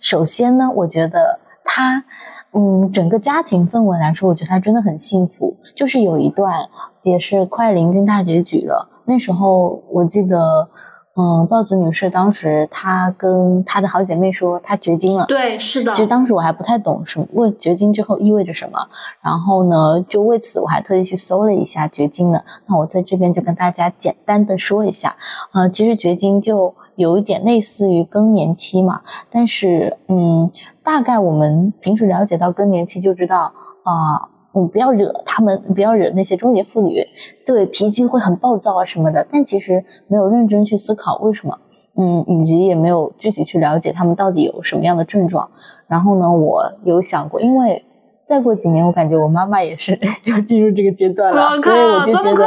[0.00, 2.04] 首先呢，我觉得她，
[2.52, 5.56] 嗯，整个家庭氛围来说，我觉得她真的很幸福。
[5.74, 6.68] 就是有一段
[7.02, 10.68] 也是快临近大结局了，那时候我记得，
[11.14, 15.26] 嗯，豹子女士当时她跟她的好姐妹说她绝经了。
[15.26, 18.78] 对，是的其，实当时我还不太懂什么问绝经之后意味着什么，
[19.20, 22.42] 然后呢，就为此我还特意去搜了一下绝经的。
[22.66, 25.14] 那我在这边就跟大家简单的说一下，
[25.52, 30.50] 呃，其实绝经就有一点类似于更年期嘛，但是嗯，
[30.82, 33.52] 大概我们平时了解到更年期就知道
[33.82, 34.31] 啊。
[34.54, 37.06] 嗯，不要惹他们，不要惹那些中年妇女，
[37.46, 39.26] 对脾气会很暴躁啊什么的。
[39.30, 41.58] 但其实没有认真去思考为什么，
[41.96, 45.50] 嗯，以及也没有具体去了解他们到底有什么样的症状。
[45.86, 47.84] 然后呢，我有想过，因为
[48.24, 52.44] 再过几年，我感觉我妈妈也是 要进入这个阶段了，所以我就觉得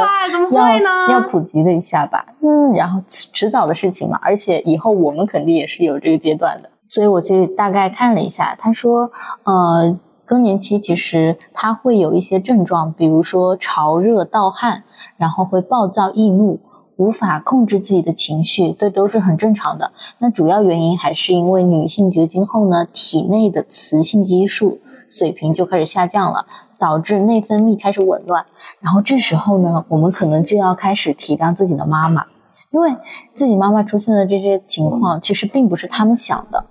[0.50, 0.66] 要？
[1.08, 2.24] 要普及了一下吧。
[2.42, 6.70] 嗯，然后迟迟早的事情嘛，而且以后我们肯定也是有这个阶段的。
[6.88, 9.10] 所以我去大概看了一下，他说，
[9.42, 9.96] 呃，
[10.26, 14.82] 更年期其实它会有一些症状，比如说潮热盗汗，
[15.16, 16.60] 然后会暴躁易怒。
[16.98, 19.92] 无法控制自己的情绪，这都是很正常的。
[20.16, 26.46] 那主要原因还是因为女性绝经后呢，体内的雌性激素水平就开始下降了，
[26.78, 28.46] 导致内分泌开始紊乱。
[28.80, 32.24] 然后这时候呢，我们可能就要开始体谅自己的妈妈，
[32.70, 32.96] 因为
[33.34, 36.64] 自己妈妈出现的这些情况，其实并不是他们想的，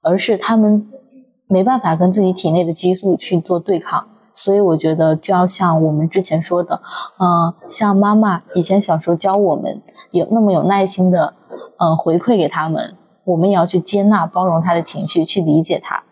[0.00, 0.88] 而是他们
[1.50, 4.06] 没办法跟自己体内的激素去做对抗。
[4.32, 6.80] 所以我觉得就要像我们之前说的，
[7.18, 9.82] 嗯、像妈妈以前小时候教我们
[10.12, 11.34] 有那么有耐心的，
[11.78, 16.04] 嗯、回馈给他们，我们也要去接纳、包容他的情绪，去理解他。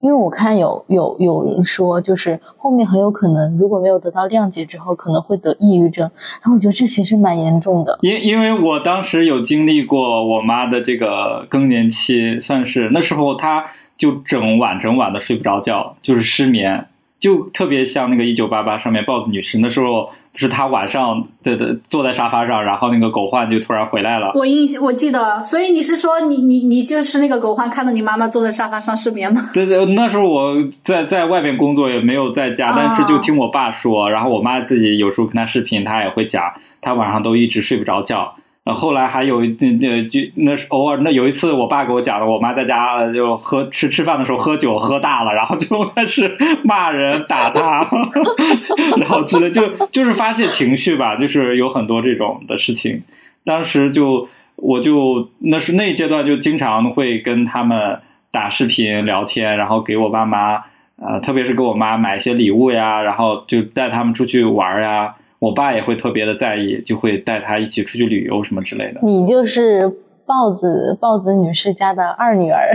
[0.00, 6.10] 因为我看有有有人说，就是后面很有可能如果没有得到谅解之后，可能会得抑郁症。
[6.42, 7.98] 然后我觉得这其实蛮严重的。
[8.00, 13.64] 因因为我当时有经历过我妈的这个更年期，算是那时候她
[14.00, 16.86] 就整晚整晚的睡不着觉，就是失眠，
[17.20, 20.10] 就特别像那个《一九八八》上面豹子女士那时候。
[20.36, 24.30] 是他晚上的的坐在沙发上，然后那个狗焕就突然回来了。
[24.36, 29.40] 我印象我记得，所以你是说你你你就是那个狗焕看到你妈妈坐在沙发上失眠吗？
[29.52, 36.44] 对对，那时候我在在外面工作，也没有在家，但是就听我爸说，然后我妈自己有时候跟他视频，他也会讲，
[36.80, 38.36] 他晚上都一直睡不着觉。
[38.74, 46.30] 后来还有那那就那是偶尔那有一次我爸给我讲的，我妈在家就喝吃吃饭的时候喝酒喝大了，然后就 开始
[46.64, 47.88] 骂人打他，
[48.98, 53.02] 然后之类就就是发泄情绪吧，就是有很多这种的事情。
[53.44, 57.98] 当时就我就那是那一阶段就经常会跟他们
[58.30, 60.62] 打视频聊天，然后给我爸妈
[61.02, 65.14] 呃特别是给我妈买一些礼物呀，然后就带他们出去玩呀。
[65.40, 69.00] 我爸也会特别的在意，就会带他一起出去旅游什么之类的。
[69.02, 69.92] 你就是
[70.24, 72.70] 豹子豹子女士家的二女儿。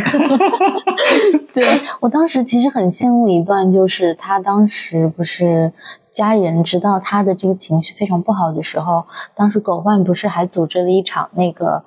[1.54, 5.72] 对我当时其实很羡慕一段，就是他当时不是
[6.12, 9.06] 家人知道他的这个情绪非常不好的时候，
[9.36, 11.84] 当时狗焕不是还组织了一场那个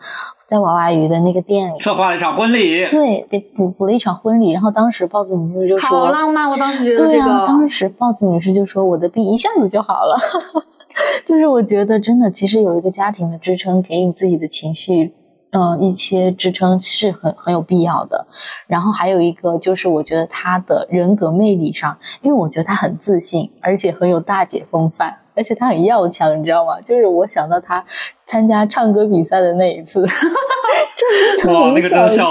[0.49, 4.51] 在娃娃鱼的那个店里策划了一场婚礼，对，给补补了一场婚礼。
[4.53, 10.19] 然后当时豹子女士就说：“好浪漫！”我当时觉得对啊，当时豹子女士就说：“我的病一下子就好了。
[11.27, 15.13] ”就是我觉得真的，其实有一个家庭的支撑，给予自己的情绪，
[15.51, 18.27] 嗯，一些支撑是很很有必要的。
[18.67, 26.81] 然后还有一个就是，我觉得他的人格魅力上，因为我觉得他很自信，而且很有大姐风范，而且他很要强，你知道吗？
[26.81, 27.85] 就是我想到他。
[28.29, 30.05] 参加唱歌比赛的那一次，
[31.43, 32.27] 真的很搞笑。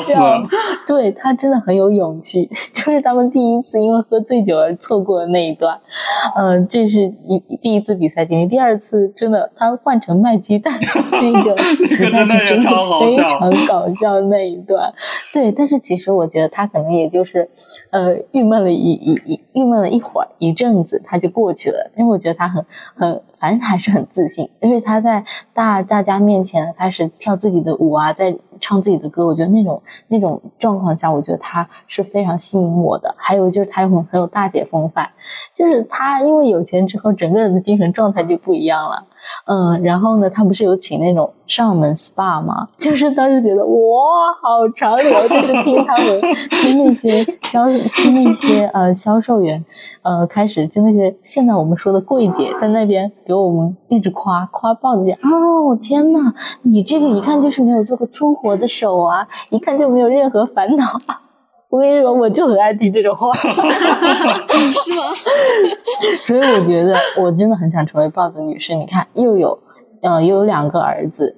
[0.86, 5.80] 对他真的很有勇气， 就是他们第一次因为喝醉酒而错过的那一段。
[6.36, 8.46] 嗯，这是一第一次比赛经历。
[8.48, 10.72] 第二次真的，他换成卖鸡蛋
[11.12, 11.56] 那个，
[11.98, 14.94] 真的非常搞笑那一段。
[15.34, 17.50] 对，但是其实我觉得他可能也就是
[17.90, 21.90] 呃郁闷了一一一郁闷了一会儿一阵子，他就过去了。
[21.98, 22.64] 因为我觉得他很
[22.96, 25.26] 很，反正还是很自信，因为他在
[25.56, 25.87] 大。
[25.88, 33.14] 大家面前开始跳自己的舞啊，在唱自己的歌，我觉得那种那种状况下，我觉得他是非常吸引我的。
[33.18, 35.10] 还有就是他很很有大姐风范，
[35.54, 39.06] 就是他因为有钱之后，整个人的精神状态就不一样了。
[39.46, 42.70] 嗯，然后呢，他不是有请那种上门 SPA 吗？
[42.78, 43.74] 就是当时觉得哇，
[44.42, 46.22] 好潮流，就是听他们
[46.62, 49.66] 听那些销听那些呃销售员
[50.04, 60.84] 呃开始就那些现在我们说的柜姐在那边给我们一直夸夸豹子哦天呐，你这个一看就是没有做过粗活的手啊，一看就没有任何烦恼。
[61.70, 65.04] 我跟你说，我就很爱听这种话， 是吗？
[66.26, 68.74] 所以我觉得我真的很想成为豹子女士。
[68.74, 69.60] 你看，又有
[70.02, 71.36] 呃又有两个儿子，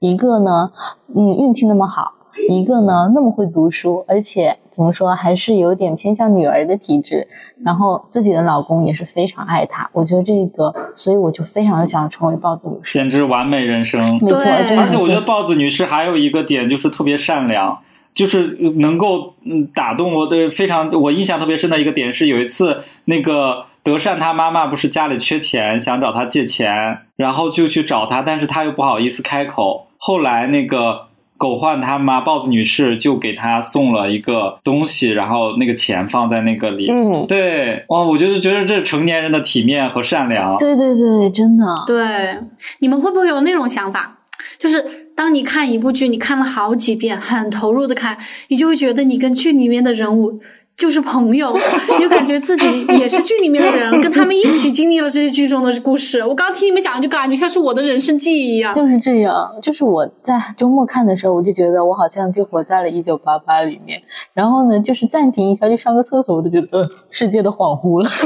[0.00, 0.72] 一个呢，
[1.14, 2.12] 嗯，运气那么好，
[2.48, 7.26] 一个呢那么会读书，而且怎么说还是有点偏向女儿的体质。
[7.64, 9.88] 然后自己的老公也是非常爱她。
[9.92, 14.00] 我觉得这个，所以我就非常想成为豹子女士，简直完美人生。
[14.22, 17.78] 没错，而且我觉得豹子女士还有一个点就是特别善良。
[18.14, 29.88] 就是能够嗯打动我的非常，我印象特别深的一个点是，有一次那个德善他妈妈不是家里缺钱，想找他借钱，然后就去找他，但是他又不好意思开口。
[29.98, 36.90] 后来那个狗焕他妈豹子女士就给他送了一个东西，然后那个钱放在那个里。
[36.90, 40.56] 嗯，对，哇，我就是觉得这成年人的体面和善良。
[40.58, 41.64] 对对对，真的。
[41.86, 42.38] 对，
[42.80, 44.18] 你们会不会有那种想法，
[44.58, 45.04] 就是？
[45.16, 48.18] 当你看一部剧，你看了好几遍，很投入的看，
[48.48, 50.40] 你就会觉得你跟剧里面的人物
[50.76, 51.56] 就是朋友，
[51.96, 56.22] 你就感觉自己也是剧里面的人，跟他们一起经历了这些剧中的故事。
[56.22, 58.74] 我刚听你们讲，就感觉像是我的人生记忆一样。
[58.74, 64.02] 就是这样，就是我在周末看的时候，我就觉得我好像就活在了一九八八里面。
[64.34, 68.10] 然后呢，就是暂停一下去上个厕所，我就觉得呃，世界都恍惚了。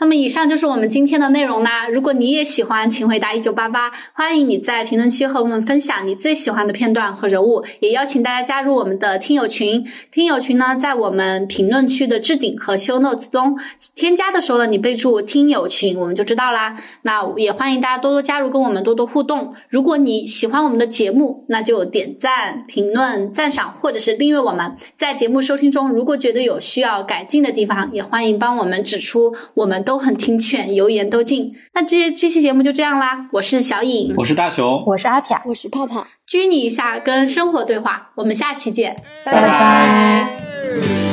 [0.00, 1.88] 那么以上就是我们今天的内容啦。
[1.88, 3.90] 如果你也喜欢，请回答一九八八。
[4.14, 9.84] 欢迎你在评论区和我们分享你最喜欢的片段和人物，也邀请大家加入我们的听友群。
[10.14, 13.58] 听友群呢，在我们评论区的置顶和 show notes 中
[13.96, 16.76] 添加的时候呢，你备注听友群，我们就知道啦。
[17.02, 19.54] 那也欢迎大家多多加入，跟我们多多互动。
[19.68, 24.76] 如果你喜欢我们的节目，那就点赞、评论、赞赏或者是订阅我们。
[24.96, 29.34] 在节目收听中，如果觉得有需要改进的地方，也欢迎帮我们指出。
[29.54, 31.56] 我们都很听劝，油盐都进。
[31.72, 41.03] 那这这期节目就这样啦，我是小颖，我是大熊，我是阿撇，我是泡泡，拘泥一下跟生活对话我们下期见拜拜。